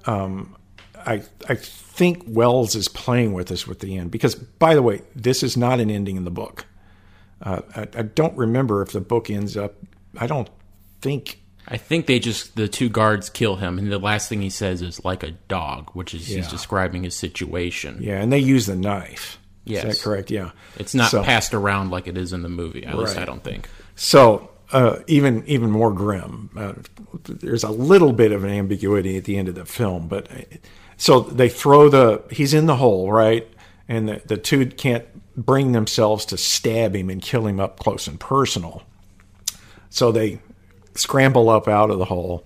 um, 0.06 0.56
I 0.96 1.22
I 1.48 1.54
think 1.54 2.24
Welles 2.26 2.74
is 2.74 2.88
playing 2.88 3.34
with 3.34 3.52
us 3.52 3.66
with 3.66 3.80
the 3.80 3.96
end 3.96 4.10
because 4.10 4.34
by 4.34 4.74
the 4.74 4.82
way, 4.82 5.02
this 5.14 5.42
is 5.42 5.56
not 5.56 5.78
an 5.78 5.90
ending 5.90 6.16
in 6.16 6.24
the 6.24 6.30
book. 6.30 6.66
Uh, 7.40 7.60
I, 7.76 7.82
I 7.82 8.02
don't 8.02 8.36
remember 8.36 8.82
if 8.82 8.92
the 8.92 9.00
book 9.00 9.30
ends 9.30 9.56
up. 9.56 9.74
I 10.16 10.26
don't 10.26 10.48
think 11.00 11.38
I 11.70 11.76
think 11.76 12.06
they 12.06 12.18
just 12.18 12.56
the 12.56 12.66
two 12.66 12.88
guards 12.88 13.28
kill 13.28 13.56
him, 13.56 13.78
and 13.78 13.92
the 13.92 13.98
last 13.98 14.28
thing 14.28 14.40
he 14.40 14.48
says 14.50 14.80
is 14.80 15.04
like 15.04 15.22
a 15.22 15.32
dog, 15.32 15.90
which 15.92 16.14
is 16.14 16.26
he's 16.26 16.48
describing 16.48 17.02
his 17.04 17.14
situation. 17.14 17.98
Yeah, 18.00 18.20
and 18.20 18.32
they 18.32 18.38
use 18.38 18.66
the 18.66 18.76
knife. 18.76 19.38
Yes. 19.64 19.84
Is 19.84 19.98
that 19.98 20.02
correct? 20.04 20.30
Yeah. 20.30 20.52
It's 20.78 20.94
not 20.94 21.10
So- 21.10 21.22
passed 21.22 21.52
around 21.52 21.90
like 21.90 22.06
it 22.06 22.16
is 22.16 22.32
in 22.32 22.42
the 22.42 22.48
movie. 22.48 22.84
At 22.86 22.96
least 22.96 23.18
I 23.18 23.26
don't 23.26 23.44
think. 23.44 23.68
So 23.96 24.50
uh, 24.72 25.00
even 25.06 25.44
even 25.46 25.70
more 25.70 25.92
grim. 25.92 26.48
Uh, 26.56 26.72
there's 27.24 27.64
a 27.64 27.70
little 27.70 28.12
bit 28.14 28.32
of 28.32 28.44
an 28.44 28.50
ambiguity 28.50 29.18
at 29.18 29.24
the 29.24 29.36
end 29.36 29.48
of 29.48 29.54
the 29.54 29.66
film, 29.66 30.08
but 30.08 30.30
uh, 30.32 30.36
so 30.96 31.20
they 31.20 31.50
throw 31.50 31.90
the 31.90 32.22
he's 32.30 32.54
in 32.54 32.64
the 32.64 32.76
hole, 32.76 33.12
right? 33.12 33.46
And 33.88 34.08
the, 34.08 34.22
the 34.24 34.36
two 34.38 34.66
can't 34.66 35.04
bring 35.36 35.72
themselves 35.72 36.24
to 36.26 36.36
stab 36.38 36.96
him 36.96 37.10
and 37.10 37.20
kill 37.22 37.46
him 37.46 37.60
up 37.60 37.78
close 37.78 38.06
and 38.06 38.18
personal. 38.18 38.82
So 39.90 40.12
they 40.12 40.40
scramble 40.98 41.48
up 41.48 41.68
out 41.68 41.90
of 41.90 41.98
the 41.98 42.04
hole. 42.06 42.44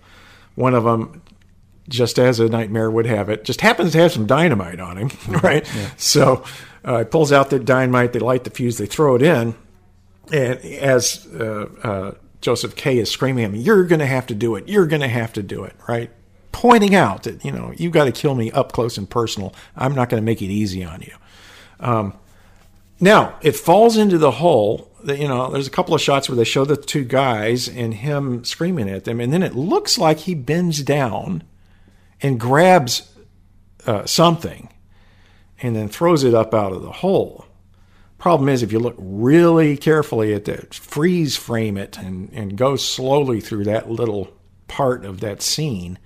One 0.54 0.74
of 0.74 0.84
them, 0.84 1.22
just 1.88 2.18
as 2.18 2.38
a 2.40 2.48
nightmare 2.48 2.90
would 2.90 3.06
have 3.06 3.28
it, 3.28 3.44
just 3.44 3.60
happens 3.60 3.92
to 3.92 3.98
have 3.98 4.12
some 4.12 4.26
dynamite 4.26 4.80
on 4.80 4.96
him, 4.98 5.10
right? 5.42 5.66
So 5.96 6.44
uh, 6.84 6.98
he 7.00 7.04
pulls 7.04 7.32
out 7.32 7.50
the 7.50 7.58
dynamite, 7.58 8.12
they 8.12 8.18
light 8.18 8.44
the 8.44 8.50
fuse, 8.50 8.78
they 8.78 8.86
throw 8.86 9.16
it 9.16 9.22
in, 9.22 9.54
and 10.30 10.58
as 10.64 11.26
uh, 11.38 11.68
uh, 11.82 12.12
Joseph 12.40 12.76
K 12.76 12.98
is 12.98 13.10
screaming 13.10 13.44
at 13.44 13.50
me, 13.52 13.60
"You're 13.60 13.84
going 13.84 13.98
to 13.98 14.06
have 14.06 14.26
to 14.28 14.34
do 14.34 14.56
it. 14.56 14.68
You're 14.68 14.86
going 14.86 15.02
to 15.02 15.08
have 15.08 15.32
to 15.34 15.42
do 15.42 15.64
it." 15.64 15.74
Right, 15.88 16.10
pointing 16.52 16.94
out 16.94 17.24
that 17.24 17.44
you 17.44 17.50
know 17.50 17.72
you've 17.76 17.92
got 17.92 18.04
to 18.04 18.12
kill 18.12 18.34
me 18.34 18.50
up 18.52 18.72
close 18.72 18.98
and 18.98 19.08
personal. 19.08 19.54
I'm 19.76 19.94
not 19.94 20.08
going 20.08 20.20
to 20.20 20.24
make 20.24 20.42
it 20.42 20.46
easy 20.46 20.84
on 20.84 21.02
you. 21.02 21.14
Um, 21.80 22.14
now 23.02 23.36
it 23.42 23.56
falls 23.56 23.98
into 23.98 24.16
the 24.16 24.30
hole. 24.30 24.88
That, 25.04 25.18
you 25.18 25.26
know, 25.26 25.50
there's 25.50 25.66
a 25.66 25.70
couple 25.70 25.94
of 25.94 26.00
shots 26.00 26.28
where 26.28 26.36
they 26.36 26.44
show 26.44 26.64
the 26.64 26.76
two 26.76 27.04
guys 27.04 27.68
and 27.68 27.92
him 27.92 28.44
screaming 28.44 28.88
at 28.88 29.04
them, 29.04 29.20
and 29.20 29.32
then 29.32 29.42
it 29.42 29.56
looks 29.56 29.98
like 29.98 30.20
he 30.20 30.34
bends 30.34 30.82
down 30.84 31.42
and 32.20 32.38
grabs 32.38 33.12
uh, 33.84 34.06
something, 34.06 34.72
and 35.60 35.74
then 35.74 35.88
throws 35.88 36.22
it 36.22 36.34
up 36.34 36.54
out 36.54 36.72
of 36.72 36.82
the 36.82 36.92
hole. 36.92 37.46
Problem 38.16 38.48
is, 38.48 38.62
if 38.62 38.70
you 38.70 38.78
look 38.78 38.94
really 38.96 39.76
carefully 39.76 40.32
at 40.32 40.44
the 40.44 40.68
freeze 40.70 41.36
frame 41.36 41.76
it 41.76 41.98
and, 41.98 42.32
and 42.32 42.56
go 42.56 42.76
slowly 42.76 43.40
through 43.40 43.64
that 43.64 43.90
little 43.90 44.32
part 44.68 45.04
of 45.04 45.18
that 45.18 45.42
scene, 45.42 45.98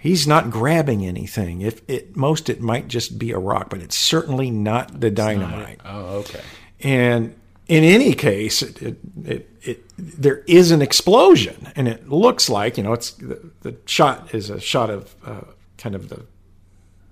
he's 0.00 0.26
not 0.26 0.50
grabbing 0.50 1.06
anything. 1.06 1.60
If 1.60 1.82
it 1.88 2.16
most 2.16 2.48
it 2.48 2.60
might 2.60 2.88
just 2.88 3.18
be 3.18 3.30
a 3.30 3.38
rock, 3.38 3.70
but 3.70 3.80
it's 3.80 3.96
certainly 3.96 4.50
not 4.50 5.00
the 5.00 5.10
dynamite. 5.10 5.80
Oh, 5.84 6.18
okay. 6.20 6.40
And 6.80 7.36
in 7.68 7.84
any 7.84 8.14
case, 8.14 8.62
it, 8.62 8.82
it, 8.82 8.98
it, 9.24 9.50
it, 9.62 9.84
there 9.96 10.38
is 10.46 10.70
an 10.72 10.82
explosion, 10.82 11.70
and 11.76 11.86
it 11.86 12.08
looks 12.08 12.48
like 12.48 12.76
you 12.76 12.82
know 12.82 12.94
it's 12.94 13.12
the, 13.12 13.50
the 13.60 13.76
shot 13.86 14.34
is 14.34 14.50
a 14.50 14.58
shot 14.58 14.90
of 14.90 15.14
uh, 15.24 15.42
kind 15.78 15.94
of 15.94 16.08
the 16.08 16.24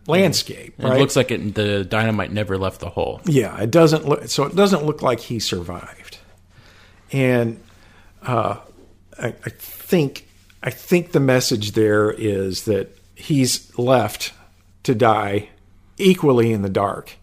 landscape. 0.07 0.75
It 0.79 0.87
looks 0.87 1.15
like 1.15 1.31
it, 1.31 1.55
the 1.55 1.85
dynamite 1.85 2.33
never 2.33 2.57
left 2.57 2.81
the 2.81 2.89
hole. 2.89 3.21
Yeah, 3.27 3.61
it 3.61 3.71
doesn't 3.71 4.07
look 4.07 4.27
so. 4.29 4.45
It 4.45 4.57
doesn't 4.57 4.85
look 4.85 5.03
like 5.03 5.21
he 5.21 5.39
survived, 5.39 6.19
and 7.13 7.61
uh, 8.23 8.57
I, 9.21 9.29
I 9.29 9.51
think 9.51 10.28
I 10.63 10.71
think 10.71 11.13
the 11.13 11.21
message 11.21 11.73
there 11.73 12.11
is 12.11 12.65
that 12.65 12.97
he's 13.15 13.77
left 13.79 14.33
to 14.85 14.95
die 14.95 15.51
equally 15.97 16.53
in 16.53 16.63
the 16.63 16.69
dark 16.69 17.17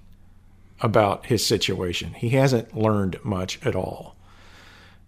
about 0.82 1.26
his 1.28 1.46
situation. 1.46 2.14
He 2.14 2.30
hasn't 2.30 2.76
learned 2.78 3.18
much 3.24 3.60
at 3.66 3.76
all, 3.76 4.16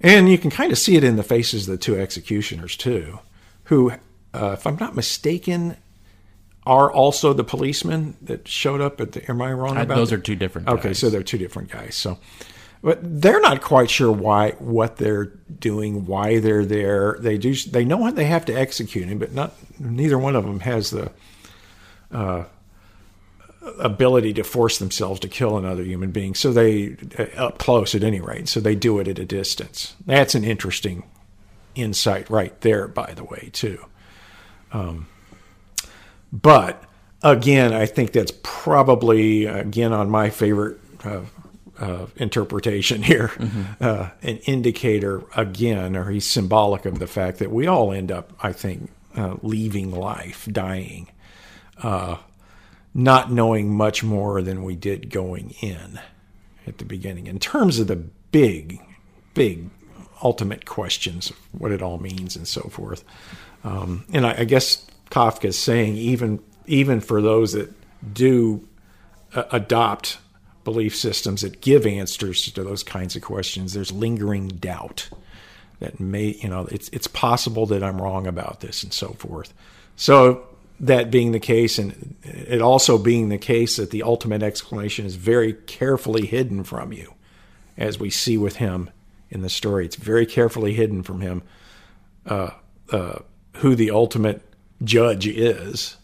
and 0.02 0.30
you 0.30 0.38
can 0.38 0.50
kind 0.52 0.72
of 0.72 0.78
see 0.78 0.96
it 0.96 1.04
in 1.04 1.16
the 1.16 1.24
faces 1.24 1.68
of 1.68 1.72
the 1.72 1.78
two 1.78 1.98
executioners 2.00 2.76
too, 2.76 3.20
who, 3.66 3.92
uh, 4.34 4.52
if 4.54 4.66
I'm 4.68 4.78
not 4.78 4.96
mistaken. 4.96 5.78
Are 6.66 6.92
also 6.92 7.32
the 7.32 7.46
policemen 7.46 8.18
that 8.22 8.46
showed 8.46 8.82
up 8.82 9.00
at 9.00 9.14
the. 9.14 9.32
Am 9.32 9.42
I 9.42 9.54
wrong 9.54 9.78
I- 9.78 9.84
about 9.84 9.96
those 9.96 10.12
are 10.12 10.18
two 10.18 10.36
different. 10.36 10.68
Okay, 10.68 10.90
guys. 10.90 11.00
so 11.00 11.10
they're 11.10 11.24
two 11.24 11.38
different 11.38 11.70
guys. 11.72 11.96
So, 11.96 12.18
but 12.82 13.00
they're 13.02 13.42
not 13.42 13.62
quite 13.62 13.90
sure 13.90 14.12
why 14.12 14.52
what 14.60 14.98
they're 14.98 15.26
doing, 15.26 16.06
why 16.06 16.40
they're 16.40 16.66
there. 16.66 17.18
They 17.20 17.38
do. 17.38 17.54
They 17.56 17.86
know 17.86 17.98
what 17.98 18.16
they 18.16 18.26
have 18.26 18.46
to 18.46 18.54
execute 18.54 19.20
but 19.20 19.34
not 19.34 19.54
neither 19.80 20.18
one 20.18 20.36
of 20.36 20.46
them 20.46 20.62
has 20.62 20.92
the 20.92 21.12
uh, 22.12 22.46
ability 23.80 24.34
to 24.34 24.44
force 24.44 24.78
themselves 24.80 25.20
to 25.20 25.28
kill 25.28 25.58
another 25.58 25.84
human 25.84 26.12
being. 26.12 26.36
So 26.36 26.54
they 26.54 26.96
uh, 27.18 27.24
up 27.36 27.58
close 27.58 27.96
at 27.96 28.04
any 28.04 28.22
rate. 28.22 28.48
So 28.48 28.60
they 28.60 28.76
do 28.76 29.00
it 29.00 29.08
at 29.08 29.20
a 29.20 29.26
distance. 29.26 29.96
That's 30.06 30.36
an 30.36 30.44
interesting 30.44 31.04
insight 31.76 32.30
right 32.30 32.60
there. 32.62 32.88
By 32.88 33.14
the 33.14 33.24
way, 33.24 33.50
too. 33.54 33.86
Um, 34.72 35.08
But 36.32 36.84
again, 37.24 37.74
I 37.74 37.86
think 37.86 38.12
that's 38.12 38.34
probably 38.44 39.46
again 39.46 39.94
on 39.94 40.10
my 40.10 40.30
favorite 40.30 40.80
uh, 41.04 41.22
uh, 41.80 42.08
interpretation 42.16 43.04
here, 43.04 43.32
uh, 43.80 44.10
an 44.22 44.38
indicator 44.40 45.24
again, 45.36 45.96
or 45.96 46.10
he's 46.10 46.28
symbolic 46.28 46.86
of 46.86 47.00
the 47.00 47.08
fact 47.08 47.40
that 47.40 47.52
we 47.52 47.68
all 47.68 47.92
end 47.92 48.12
up, 48.12 48.34
I 48.42 48.52
think, 48.54 48.90
uh, 49.16 49.36
leaving 49.42 49.92
life, 49.92 50.48
dying, 50.52 51.10
uh, 51.82 52.18
not 52.94 53.32
knowing 53.32 53.76
much 53.76 54.04
more 54.04 54.42
than 54.42 54.64
we 54.64 54.76
did 54.76 55.10
going 55.10 55.52
in 55.62 56.00
at 56.66 56.78
the 56.78 56.86
beginning. 56.86 57.28
In 57.28 57.40
terms 57.40 57.80
of 57.80 57.88
the 57.88 57.96
big, 57.96 58.80
big 59.34 59.70
ultimate 60.24 60.66
questions, 60.66 61.32
what 61.52 61.72
it 61.72 61.82
all 61.82 61.98
means, 61.98 62.36
and 62.36 62.48
so 62.48 62.62
forth. 62.62 63.04
Um, 63.64 64.06
and 64.14 64.26
I, 64.26 64.40
I 64.40 64.44
guess 64.46 64.86
Kafka 65.10 65.46
is 65.46 65.58
saying 65.58 65.96
even 65.96 66.40
even 66.66 67.00
for 67.00 67.22
those 67.22 67.54
that 67.54 67.74
do 68.14 68.68
uh, 69.34 69.44
adopt 69.52 70.18
belief 70.68 70.94
systems 70.94 71.44
that 71.44 71.62
give 71.62 71.88
answers 71.88 72.52
to 72.52 72.62
those 72.62 72.84
kinds 72.84 73.16
of 73.16 73.22
questions, 73.22 73.72
there's 73.72 73.90
lingering 73.90 74.50
doubt 74.50 75.08
that 75.80 75.98
may 75.98 76.36
you 76.42 76.50
know 76.50 76.68
it's 76.70 76.90
it's 76.90 77.08
possible 77.08 77.66
that 77.68 77.82
I'm 77.82 78.02
wrong 78.02 78.28
about 78.28 78.60
this 78.60 78.84
and 78.84 78.92
so 78.92 79.14
forth. 79.14 79.54
So 79.96 80.46
that 80.82 81.10
being 81.10 81.32
the 81.32 81.40
case, 81.40 81.80
and 81.80 82.16
it 82.22 82.62
also 82.62 82.98
being 82.98 83.30
the 83.30 83.38
case 83.38 83.78
that 83.78 83.92
the 83.92 84.04
ultimate 84.04 84.44
explanation 84.44 85.06
is 85.06 85.16
very 85.16 85.54
carefully 85.54 86.26
hidden 86.26 86.66
from 86.66 86.92
you, 86.92 87.14
as 87.78 87.98
we 87.98 88.10
see 88.10 88.38
with 88.38 88.58
him 88.58 88.90
in 89.30 89.42
the 89.42 89.50
story. 89.50 89.86
It's 89.86 89.96
very 89.96 90.26
carefully 90.26 90.74
hidden 90.74 91.02
from 91.02 91.22
him 91.22 91.44
uh, 92.26 92.50
uh, 92.92 93.20
who 93.54 93.74
the 93.74 93.92
ultimate 93.92 94.42
judge 94.84 95.28
is 95.28 95.96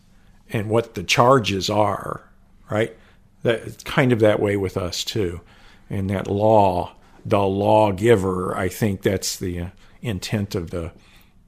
and 0.49 0.69
what 0.69 0.95
the 0.95 1.03
charges 1.03 1.69
are, 1.69 2.23
right? 2.71 2.95
That 3.43 3.83
kind 3.85 4.11
of 4.11 4.19
that 4.19 4.39
way 4.39 4.57
with 4.57 4.77
us 4.77 5.03
too. 5.03 5.41
And 5.89 6.09
that 6.09 6.27
law, 6.27 6.95
the 7.25 7.41
lawgiver, 7.41 8.57
I 8.57 8.69
think 8.69 9.01
that's 9.01 9.37
the 9.37 9.59
uh, 9.59 9.67
intent 10.01 10.55
of 10.55 10.71
the 10.71 10.91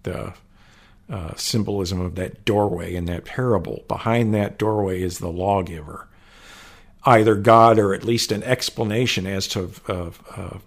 the 0.03 0.33
uh, 1.09 1.35
symbolism 1.35 2.01
of 2.01 2.15
that 2.15 2.45
doorway 2.45 2.95
in 2.95 3.05
that 3.05 3.25
parable. 3.25 3.83
Behind 3.87 4.33
that 4.33 4.57
doorway 4.57 5.01
is 5.01 5.19
the 5.19 5.31
lawgiver, 5.31 6.07
either 7.05 7.35
God 7.35 7.79
or 7.79 7.93
at 7.93 8.03
least 8.03 8.31
an 8.31 8.43
explanation 8.43 9.27
as 9.27 9.47
to 9.49 9.71
uh, 9.87 10.57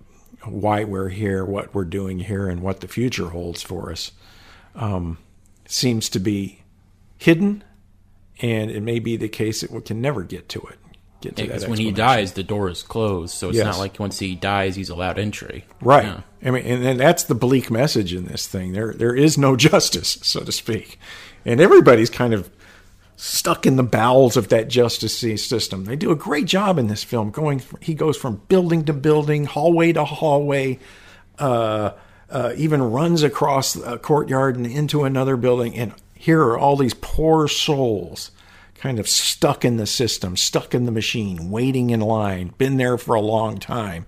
why 0.45 0.85
we're 0.85 1.09
here, 1.09 1.45
what 1.45 1.75
we're 1.75 1.85
doing 1.85 2.21
here, 2.21 2.49
and 2.49 2.62
what 2.62 2.81
the 2.81 2.88
future 2.88 3.31
holds 3.31 3.62
for 3.62 3.91
us. 3.91 4.12
Um, 4.75 5.19
seems 5.67 6.09
to 6.11 6.19
be 6.19 6.62
hidden, 7.19 7.64
and 8.41 8.71
it 8.71 8.83
may 8.83 8.99
be 9.01 9.17
the 9.17 9.29
case 9.29 9.61
that 9.61 9.71
we 9.71 9.81
can 9.81 10.01
never 10.01 10.23
get 10.23 10.49
to 10.51 10.61
it. 10.61 10.79
Get 11.20 11.35
to 11.37 11.42
Because 11.42 11.66
when 11.66 11.78
he 11.78 11.90
dies, 11.90 12.33
the 12.35 12.44
door 12.44 12.68
is 12.70 12.83
closed, 12.83 13.35
so 13.35 13.48
it's 13.48 13.57
Yes. 13.59 13.64
not 13.64 13.78
like 13.78 13.98
once 13.98 14.18
he 14.20 14.35
dies, 14.37 14.76
he's 14.76 14.88
allowed 14.88 15.18
entry. 15.18 15.64
Right. 15.81 16.04
Yeah. 16.04 16.20
I 16.44 16.50
mean, 16.52 16.64
and, 16.64 16.85
and 16.87 17.00
that's 17.00 17.24
the 17.24 17.35
bleak 17.35 17.70
message 17.70 18.14
in 18.14 18.26
this 18.26 18.46
thing. 18.46 18.72
There, 18.72 18.92
there 18.92 19.14
is 19.16 19.37
no 19.37 19.57
justice, 19.68 20.18
so 20.22 20.40
to 20.40 20.52
speak, 20.52 20.98
and 21.44 21.61
everybody's 21.61 22.11
kind 22.11 22.33
of 22.35 22.48
stuck 23.16 23.66
in 23.66 23.74
the 23.74 23.83
bowels 23.83 24.37
of 24.37 24.48
that 24.50 24.68
justice 24.68 25.18
system. 25.18 25.87
They 25.87 25.96
do 25.96 26.12
a 26.12 26.16
great 26.16 26.44
job 26.46 26.78
in 26.78 26.87
this 26.87 27.02
film. 27.02 27.31
Going, 27.33 27.61
he 27.81 27.94
goes 27.94 28.16
from 28.16 28.42
building 28.46 28.85
to 28.85 28.92
building, 28.92 29.44
hallway 29.44 29.92
to 29.94 30.04
hallway, 30.04 30.78
uh, 31.40 31.92
uh, 32.31 32.52
even 32.57 32.81
runs 32.81 33.24
across 33.24 33.74
a 33.74 33.98
courtyard 33.98 34.57
and 34.57 34.66
into 34.66 35.02
another 35.02 35.37
building. 35.37 35.76
And 35.76 35.94
here 36.14 36.42
are 36.42 36.57
all 36.59 36.76
these 36.76 36.94
poor 36.94 37.48
souls, 37.48 38.31
kind 38.79 38.99
of 38.99 39.09
stuck 39.09 39.64
in 39.64 39.77
the 39.77 39.87
system, 39.87 40.37
stuck 40.37 40.75
in 40.75 40.85
the 40.85 40.93
machine, 40.93 41.51
waiting 41.51 41.91
in 41.91 42.01
line, 42.01 42.55
been 42.59 42.77
there 42.77 42.97
for 42.97 43.14
a 43.14 43.21
long 43.21 43.59
time 43.59 44.07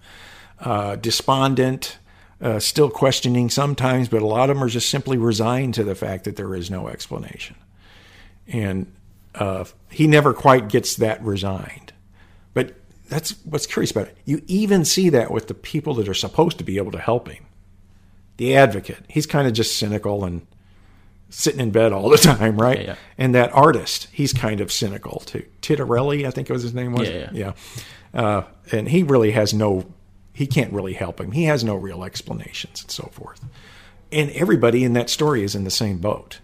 uh, 0.61 0.97
despondent, 0.97 1.99
uh, 2.41 2.59
still 2.59 2.91
questioning 2.91 3.51
sometimes, 3.51 4.09
but 4.09 4.23
a 4.23 4.27
lot 4.27 4.51
of 4.51 4.57
them 4.57 4.65
are 4.65 4.69
just 4.69 4.91
simply 4.91 5.17
resigned 5.17 5.75
to 5.75 5.85
the 5.85 5.95
fact 5.95 6.25
that 6.25 6.37
there 6.37 6.55
is 6.55 6.71
no 6.71 6.89
explanation. 6.89 7.57
And 8.49 8.93
uh, 9.35 9.65
he 9.91 10.07
never 10.07 10.33
quite 10.33 10.69
gets 10.69 10.97
that 10.97 11.23
resigned. 11.23 11.93
But 12.55 12.75
that's 13.09 13.33
what's 13.45 13.67
curious 13.67 13.91
about 13.91 14.09
it. 14.09 14.19
You 14.25 14.43
even 14.47 14.85
see 14.85 15.09
that 15.11 15.31
with 15.31 15.49
the 15.49 15.55
people 15.55 15.95
that 15.95 16.09
are 16.09 16.15
supposed 16.15 16.59
to 16.59 16.65
be 16.65 16.79
able 16.79 16.93
to 16.93 16.99
help 16.99 17.29
him. 17.29 17.47
The 18.37 18.57
advocate, 18.57 19.05
he's 19.09 19.27
kind 19.27 19.47
of 19.47 19.53
just 19.53 19.79
cynical 19.79 20.25
and 20.25 20.47
sitting 21.31 21.61
in 21.61 21.71
bed 21.71 21.93
all 21.93 22.11
the 22.11 22.17
time, 22.19 22.61
right? 22.61 22.79
Yeah, 22.79 22.87
yeah. 22.87 22.97
And 23.17 23.35
that 23.35 23.53
artist, 23.53 24.09
he's 24.13 24.33
kind 24.33 24.61
of 24.61 24.71
cynical 24.71 25.21
too. 25.21 25.45
Titorelli, 25.63 26.27
I 26.27 26.31
think 26.31 26.51
it 26.51 26.53
was 26.53 26.63
his 26.63 26.75
name 26.75 26.93
was. 26.93 27.09
Yeah, 27.09 27.31
yeah. 27.33 27.53
Uh, 28.13 28.43
and 28.73 28.89
he 28.89 29.03
really 29.03 29.31
has 29.31 29.55
no, 29.55 29.87
he 30.33 30.47
can't 30.47 30.73
really 30.73 30.95
help 30.95 31.21
him. 31.21 31.33
He 31.33 31.45
has 31.45 31.65
no 31.65 31.77
real 31.77 32.05
explanations 32.05 32.83
and 32.83 32.91
so 32.91 33.05
forth. 33.13 33.45
And 34.13 34.31
everybody 34.33 34.85
in 34.85 34.95
that 34.95 35.09
story 35.09 35.45
is 35.45 35.55
in 35.55 35.65
the 35.65 35.71
same 35.71 35.99
boat. 35.99 36.41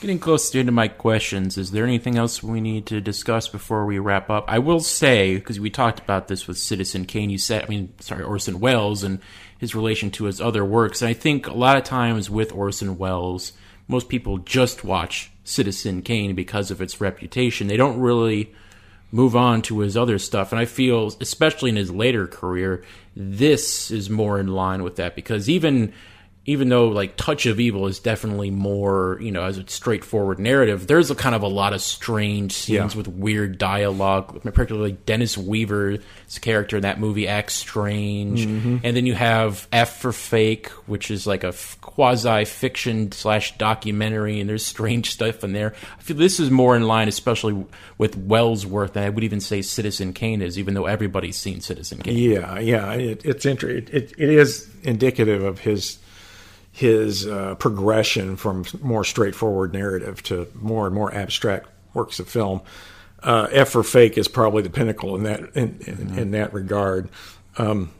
Getting 0.00 0.18
close 0.18 0.48
to 0.48 0.52
the 0.54 0.60
end 0.60 0.68
of 0.68 0.74
my 0.74 0.88
questions, 0.88 1.56
is 1.56 1.70
there 1.70 1.84
anything 1.84 2.18
else 2.18 2.42
we 2.42 2.60
need 2.60 2.84
to 2.86 3.00
discuss 3.00 3.48
before 3.48 3.86
we 3.86 3.98
wrap 3.98 4.28
up? 4.28 4.44
I 4.46 4.58
will 4.58 4.80
say, 4.80 5.36
because 5.36 5.58
we 5.58 5.70
talked 5.70 6.00
about 6.00 6.28
this 6.28 6.46
with 6.46 6.58
Citizen 6.58 7.06
Kane, 7.06 7.30
you 7.30 7.38
said, 7.38 7.64
I 7.64 7.68
mean, 7.68 7.94
sorry, 8.00 8.22
Orson 8.22 8.60
Welles 8.60 9.02
and 9.02 9.20
his 9.58 9.74
relation 9.74 10.10
to 10.12 10.24
his 10.24 10.38
other 10.38 10.66
works. 10.66 11.00
And 11.00 11.08
I 11.08 11.14
think 11.14 11.46
a 11.46 11.54
lot 11.54 11.78
of 11.78 11.84
times 11.84 12.28
with 12.28 12.52
Orson 12.52 12.98
Welles, 12.98 13.52
most 13.88 14.08
people 14.08 14.38
just 14.38 14.84
watch 14.84 15.30
Citizen 15.44 16.02
Kane 16.02 16.34
because 16.34 16.70
of 16.70 16.80
its 16.80 17.00
reputation. 17.00 17.66
They 17.66 17.76
don't 17.76 18.00
really 18.00 18.52
move 19.12 19.36
on 19.36 19.62
to 19.62 19.80
his 19.80 19.96
other 19.96 20.18
stuff. 20.18 20.52
And 20.52 20.60
I 20.60 20.64
feel, 20.64 21.14
especially 21.20 21.70
in 21.70 21.76
his 21.76 21.90
later 21.90 22.26
career, 22.26 22.84
this 23.14 23.90
is 23.90 24.10
more 24.10 24.38
in 24.38 24.48
line 24.48 24.82
with 24.82 24.96
that 24.96 25.14
because 25.14 25.48
even 25.48 25.92
even 26.46 26.68
though 26.68 26.88
like 26.88 27.16
Touch 27.16 27.44
of 27.46 27.58
Evil 27.58 27.86
is 27.88 27.98
definitely 27.98 28.50
more, 28.50 29.18
you 29.20 29.32
know, 29.32 29.42
as 29.42 29.58
a 29.58 29.66
straightforward 29.68 30.38
narrative, 30.38 30.86
there's 30.86 31.10
a 31.10 31.14
kind 31.16 31.34
of 31.34 31.42
a 31.42 31.48
lot 31.48 31.72
of 31.72 31.80
strange 31.82 32.52
scenes 32.52 32.92
Yeah. 32.94 32.96
with 32.96 33.08
weird 33.08 33.58
dialogue, 33.58 34.42
particularly 34.42 34.92
Dennis 35.06 35.36
Weaver's 35.36 35.98
character 36.40 36.76
in 36.76 36.82
that 36.82 37.00
movie 37.00 37.26
acts 37.26 37.54
strange. 37.54 38.46
Mm-hmm. 38.46 38.76
And 38.84 38.96
then 38.96 39.06
you 39.06 39.14
have 39.14 39.66
F 39.72 40.00
for 40.00 40.12
Fake, 40.12 40.68
which 40.86 41.10
is 41.10 41.26
like 41.26 41.42
a 41.42 41.52
quasi 41.80 42.44
fiction 42.44 43.10
slash 43.10 43.58
documentary, 43.58 44.38
and 44.38 44.48
there's 44.48 44.64
strange 44.64 45.10
stuff 45.10 45.42
in 45.42 45.52
there. 45.52 45.74
I 45.98 46.02
feel 46.02 46.16
this 46.16 46.38
is 46.38 46.50
more 46.50 46.76
in 46.76 46.82
line, 46.86 47.08
especially 47.08 47.64
with 47.98 48.16
Welles' 48.16 48.64
work, 48.64 48.92
than 48.92 49.02
I 49.02 49.08
would 49.08 49.24
even 49.24 49.40
say 49.40 49.62
Citizen 49.62 50.12
Kane 50.12 50.42
is, 50.42 50.58
even 50.58 50.74
though 50.74 50.86
everybody's 50.86 51.36
seen 51.36 51.60
Citizen 51.60 51.98
Kane. 51.98 52.16
Yeah, 52.16 52.58
yeah, 52.60 52.92
it, 52.92 53.24
it's 53.24 53.44
interesting. 53.46 53.92
it, 53.94 54.12
it, 54.12 54.14
it 54.16 54.28
is 54.30 54.68
indicative 54.84 55.42
of 55.42 55.58
his 55.58 55.98
his 56.76 57.26
uh, 57.26 57.54
progression 57.54 58.36
from 58.36 58.62
more 58.82 59.02
straightforward 59.02 59.72
narrative 59.72 60.22
to 60.22 60.46
more 60.54 60.84
and 60.84 60.94
more 60.94 61.12
abstract 61.14 61.70
works 61.94 62.20
of 62.20 62.28
film. 62.28 62.60
Uh, 63.22 63.48
F 63.50 63.70
for 63.70 63.82
Fake 63.82 64.18
is 64.18 64.28
probably 64.28 64.62
the 64.62 64.68
pinnacle 64.68 65.16
in 65.16 65.22
that 65.22 65.40
in, 65.56 65.78
in, 65.86 66.18
in 66.18 66.30
that 66.32 66.52
regard. 66.52 67.08
Um, 67.56 67.92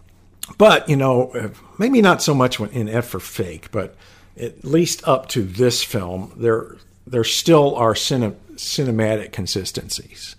but 0.58 0.86
you 0.90 0.96
know, 0.96 1.52
maybe 1.78 2.02
not 2.02 2.20
so 2.20 2.34
much 2.34 2.60
in 2.60 2.86
F 2.86 3.06
for 3.06 3.18
Fake, 3.18 3.70
but 3.70 3.96
at 4.38 4.62
least 4.62 5.08
up 5.08 5.30
to 5.30 5.42
this 5.42 5.82
film, 5.82 6.34
there 6.36 6.76
there 7.06 7.24
still 7.24 7.74
are 7.76 7.94
cine, 7.94 8.34
cinematic 8.56 9.32
consistencies. 9.32 10.36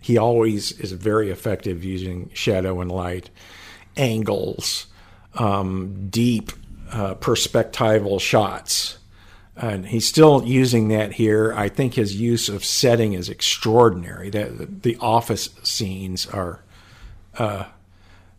He 0.00 0.16
always 0.16 0.70
is 0.78 0.92
very 0.92 1.30
effective 1.30 1.82
using 1.82 2.30
shadow 2.34 2.80
and 2.80 2.92
light, 2.92 3.30
angles, 3.96 4.86
um, 5.34 6.08
deep 6.08 6.52
uh, 6.92 7.14
perspectival 7.16 8.20
shots. 8.20 8.98
And 9.56 9.86
he's 9.86 10.06
still 10.06 10.42
using 10.44 10.88
that 10.88 11.12
here. 11.12 11.52
I 11.54 11.68
think 11.68 11.94
his 11.94 12.18
use 12.18 12.48
of 12.48 12.64
setting 12.64 13.12
is 13.12 13.28
extraordinary. 13.28 14.30
That 14.30 14.82
the 14.82 14.96
office 15.00 15.50
scenes 15.62 16.26
are 16.26 16.62
uh, 17.36 17.64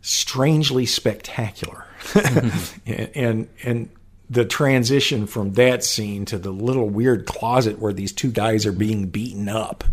strangely 0.02 0.88
spectacular, 0.88 1.86
and 2.86 3.48
and 3.64 3.90
the 4.32 4.46
transition 4.46 5.28
from 5.28 5.54
that 5.54 5.84
scene 5.84 6.26
to 6.26 6.40
the 6.40 6.52
little 6.52 6.90
weird 6.90 7.28
closet 7.28 7.78
where 7.78 7.94
these 7.94 8.14
two 8.14 8.32
guys 8.32 8.66
are 8.66 8.72
being 8.72 9.08
beaten 9.08 9.48
up 9.48 9.84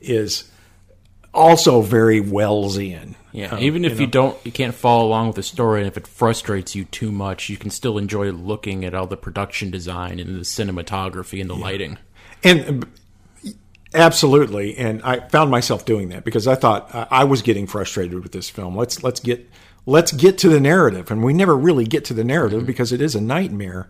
is 0.00 0.50
also 1.34 1.82
very 1.82 2.20
Wellesian. 2.20 3.14
Yeah, 3.32 3.50
Um, 3.56 3.58
even 3.58 3.84
if 3.84 3.94
know. 3.94 4.00
you 4.02 4.06
don't, 4.06 4.38
you 4.44 4.52
can't 4.52 4.74
follow 4.74 5.06
along 5.06 5.26
with 5.28 5.36
the 5.36 5.42
story, 5.42 5.80
and 5.80 5.88
if 5.88 5.96
it 5.96 6.06
frustrates 6.06 6.74
you 6.76 6.84
too 6.84 7.10
much, 7.10 7.48
you 7.48 7.56
can 7.56 7.70
still 7.70 7.98
enjoy 7.98 8.30
looking 8.30 8.84
at 8.84 8.94
all 8.94 9.08
the 9.08 9.16
production 9.16 9.70
design 9.70 10.20
and 10.20 10.36
the 10.36 10.40
cinematography 10.44 11.40
and 11.40 11.50
the 11.50 11.56
lighting. 11.56 11.98
And 12.44 12.84
uh, 13.44 13.50
absolutely, 13.92 14.76
and 14.76 15.02
I 15.02 15.20
found 15.28 15.50
myself 15.50 15.84
doing 15.84 16.08
that 16.10 16.24
because 16.24 16.46
I 16.46 16.54
thought 16.54 16.94
I 16.94 17.06
I 17.10 17.24
was 17.24 17.42
getting 17.42 17.66
frustrated 17.66 18.22
with 18.22 18.32
this 18.32 18.48
film. 18.48 18.76
Let's 18.76 19.02
let's 19.02 19.20
get 19.20 19.50
let's 19.86 20.12
get 20.12 20.38
to 20.38 20.48
the 20.48 20.60
narrative, 20.60 21.10
and 21.10 21.24
we 21.24 21.32
never 21.32 21.56
really 21.56 21.84
get 21.84 22.04
to 22.06 22.14
the 22.14 22.24
narrative 22.24 22.66
because 22.66 22.92
it 22.92 23.00
is 23.00 23.14
a 23.14 23.20
nightmare. 23.20 23.88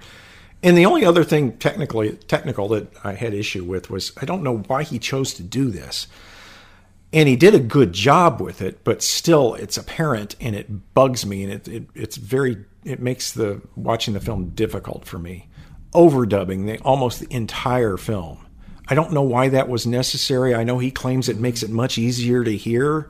And 0.62 0.78
the 0.78 0.86
only 0.86 1.04
other 1.04 1.24
thing 1.24 1.58
technically 1.58 2.12
technical 2.12 2.68
that 2.68 2.90
I 3.04 3.12
had 3.12 3.34
issue 3.34 3.64
with 3.64 3.90
was 3.90 4.12
I 4.20 4.24
don't 4.24 4.42
know 4.42 4.58
why 4.58 4.84
he 4.84 4.98
chose 4.98 5.34
to 5.34 5.42
do 5.42 5.70
this. 5.70 6.06
And 7.14 7.28
he 7.28 7.36
did 7.36 7.54
a 7.54 7.60
good 7.60 7.92
job 7.92 8.40
with 8.42 8.60
it, 8.60 8.82
but 8.84 9.02
still 9.02 9.54
it's 9.54 9.76
apparent 9.78 10.34
and 10.40 10.54
it 10.56 10.92
bugs 10.94 11.24
me 11.24 11.44
and 11.44 11.52
it, 11.52 11.68
it 11.68 11.86
it's 11.94 12.16
very 12.16 12.64
it 12.84 13.00
makes 13.00 13.32
the 13.32 13.62
watching 13.76 14.12
the 14.14 14.20
film 14.20 14.50
difficult 14.50 15.06
for 15.06 15.18
me. 15.18 15.48
Overdubbing 15.94 16.66
the 16.66 16.78
almost 16.80 17.20
the 17.20 17.32
entire 17.32 17.96
film. 17.96 18.44
I 18.88 18.94
don't 18.96 19.12
know 19.12 19.22
why 19.22 19.48
that 19.50 19.68
was 19.68 19.86
necessary. 19.86 20.54
I 20.54 20.64
know 20.64 20.78
he 20.78 20.90
claims 20.90 21.28
it 21.28 21.38
makes 21.38 21.62
it 21.62 21.70
much 21.70 21.96
easier 21.96 22.42
to 22.44 22.54
hear, 22.54 23.08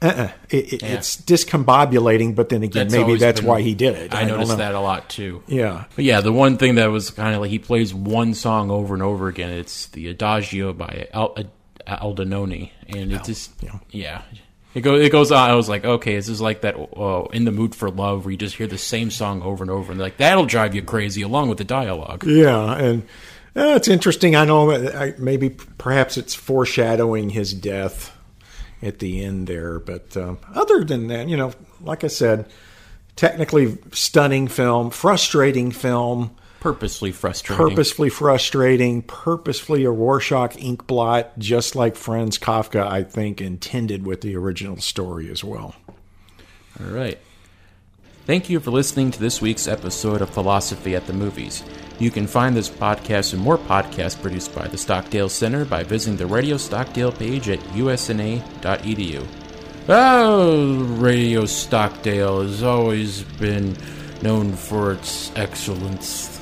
Uh-uh. 0.00 0.30
It, 0.50 0.72
it, 0.72 0.82
It's 0.82 1.16
discombobulating, 1.16 2.34
but 2.34 2.48
then 2.48 2.62
again, 2.64 2.88
That's 2.88 2.92
maybe 3.06 3.18
that's 3.18 3.40
been- 3.40 3.48
why 3.48 3.60
he 3.60 3.74
did 3.74 3.94
it. 3.94 4.12
I, 4.14 4.20
don't 4.24 4.38
noticed 4.38 4.56
that 4.56 4.74
a 4.74 4.80
lot 4.80 5.08
too. 5.08 5.42
Yeah. 5.46 5.84
But 5.94 6.04
yeah, 6.04 6.20
the 6.22 6.32
one 6.32 6.56
thing 6.56 6.74
that 6.76 6.86
was 6.86 7.10
kind 7.10 7.34
of 7.34 7.40
like 7.42 7.50
he 7.50 7.58
plays 7.60 7.94
one 7.94 8.34
song 8.34 8.70
over 8.70 8.94
and 8.94 9.02
over 9.02 9.28
again. 9.28 9.50
It's 9.50 9.86
the 9.88 10.08
Adagio 10.08 10.72
by 10.72 11.08
Al- 11.12 11.36
Albinoni, 11.86 12.70
and 12.88 13.12
it 13.12 13.24
just 13.24 13.52
yeah. 13.62 13.78
yeah. 13.90 14.22
It 14.74 14.80
goes. 14.80 15.04
It 15.04 15.12
goes 15.12 15.30
on. 15.30 15.50
I 15.50 15.54
was 15.54 15.68
like, 15.68 15.84
okay, 15.84 16.14
this 16.14 16.28
is 16.28 16.40
like 16.40 16.62
that. 16.62 16.76
Uh, 16.76 17.28
in 17.32 17.44
the 17.44 17.52
mood 17.52 17.74
for 17.74 17.90
love, 17.90 18.24
where 18.24 18.32
you 18.32 18.38
just 18.38 18.56
hear 18.56 18.66
the 18.66 18.78
same 18.78 19.10
song 19.10 19.42
over 19.42 19.62
and 19.62 19.70
over, 19.70 19.92
and 19.92 20.00
like 20.00 20.16
that'll 20.16 20.46
drive 20.46 20.74
you 20.74 20.82
crazy, 20.82 21.22
along 21.22 21.48
with 21.48 21.58
the 21.58 21.64
dialogue. 21.64 22.24
Yeah, 22.24 22.74
and 22.74 23.02
uh, 23.54 23.74
it's 23.76 23.88
interesting. 23.88 24.34
I 24.34 24.46
know 24.46 24.78
that 24.78 24.94
I, 24.94 25.14
maybe 25.18 25.50
perhaps 25.50 26.16
it's 26.16 26.34
foreshadowing 26.34 27.30
his 27.30 27.52
death 27.52 28.16
at 28.80 28.98
the 28.98 29.22
end 29.22 29.46
there, 29.46 29.78
but 29.78 30.16
um, 30.16 30.38
other 30.54 30.84
than 30.84 31.08
that, 31.08 31.28
you 31.28 31.36
know, 31.36 31.52
like 31.82 32.02
I 32.02 32.08
said, 32.08 32.46
technically 33.14 33.76
stunning 33.92 34.48
film, 34.48 34.90
frustrating 34.90 35.70
film, 35.70 36.34
Purposely 36.62 37.10
frustrating. 37.10 37.68
purposefully 37.68 38.08
frustrating, 38.08 39.02
purposefully 39.02 39.82
a 39.82 39.90
Rorschach 39.90 40.56
ink 40.56 40.86
blot, 40.86 41.36
just 41.36 41.74
like 41.74 41.96
Franz 41.96 42.38
Kafka, 42.38 42.86
I 42.86 43.02
think, 43.02 43.40
intended 43.40 44.06
with 44.06 44.20
the 44.20 44.36
original 44.36 44.76
story 44.76 45.28
as 45.28 45.42
well. 45.42 45.74
All 46.78 46.86
right. 46.86 47.18
Thank 48.26 48.48
you 48.48 48.60
for 48.60 48.70
listening 48.70 49.10
to 49.10 49.18
this 49.18 49.42
week's 49.42 49.66
episode 49.66 50.22
of 50.22 50.30
Philosophy 50.30 50.94
at 50.94 51.08
the 51.08 51.12
Movies. 51.12 51.64
You 51.98 52.12
can 52.12 52.28
find 52.28 52.56
this 52.56 52.70
podcast 52.70 53.32
and 53.32 53.42
more 53.42 53.58
podcasts 53.58 54.22
produced 54.22 54.54
by 54.54 54.68
the 54.68 54.78
Stockdale 54.78 55.28
Center 55.28 55.64
by 55.64 55.82
visiting 55.82 56.16
the 56.16 56.26
Radio 56.26 56.56
Stockdale 56.58 57.10
page 57.10 57.48
at 57.48 57.58
usna.edu. 57.74 59.26
Oh, 59.88 60.84
Radio 61.00 61.44
Stockdale 61.44 62.42
has 62.42 62.62
always 62.62 63.22
been 63.22 63.76
known 64.22 64.52
for 64.52 64.92
its 64.92 65.32
excellence. 65.34 66.38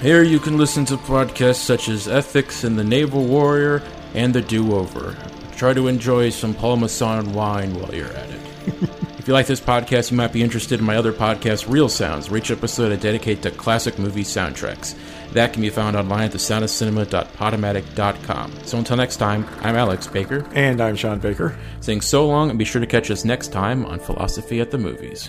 Here 0.00 0.22
you 0.22 0.38
can 0.38 0.56
listen 0.56 0.84
to 0.86 0.96
podcasts 0.96 1.56
such 1.56 1.90
as 1.90 2.08
Ethics 2.08 2.64
and 2.64 2.78
the 2.78 2.84
Naval 2.84 3.22
Warrior 3.24 3.82
and 4.14 4.32
The 4.34 4.40
Do 4.40 4.74
Over. 4.74 5.14
Try 5.56 5.74
to 5.74 5.88
enjoy 5.88 6.30
some 6.30 6.54
Parmesan 6.54 7.34
wine 7.34 7.74
while 7.74 7.94
you're 7.94 8.06
at 8.08 8.30
it. 8.30 8.40
if 9.18 9.28
you 9.28 9.34
like 9.34 9.46
this 9.46 9.60
podcast, 9.60 10.10
you 10.10 10.16
might 10.16 10.32
be 10.32 10.42
interested 10.42 10.80
in 10.80 10.86
my 10.86 10.96
other 10.96 11.12
podcast, 11.12 11.70
Real 11.70 11.90
Sounds, 11.90 12.30
which 12.30 12.50
episode 12.50 12.92
I 12.92 12.96
dedicate 12.96 13.42
to 13.42 13.50
classic 13.50 13.98
movie 13.98 14.24
soundtracks. 14.24 14.94
That 15.32 15.52
can 15.52 15.60
be 15.60 15.68
found 15.68 15.96
online 15.96 16.24
at 16.24 16.32
thesoundofcinema.podomatic.com. 16.32 18.52
So 18.64 18.78
until 18.78 18.96
next 18.96 19.18
time, 19.18 19.46
I'm 19.60 19.76
Alex 19.76 20.06
Baker, 20.06 20.46
And 20.54 20.80
I'm 20.80 20.96
Sean 20.96 21.18
Baker. 21.18 21.58
saying 21.80 22.00
so 22.00 22.26
long 22.26 22.48
and 22.48 22.58
be 22.58 22.64
sure 22.64 22.80
to 22.80 22.86
catch 22.86 23.10
us 23.10 23.26
next 23.26 23.48
time 23.48 23.84
on 23.84 24.00
Philosophy 24.00 24.60
at 24.60 24.70
the 24.70 24.78
Movies. 24.78 25.28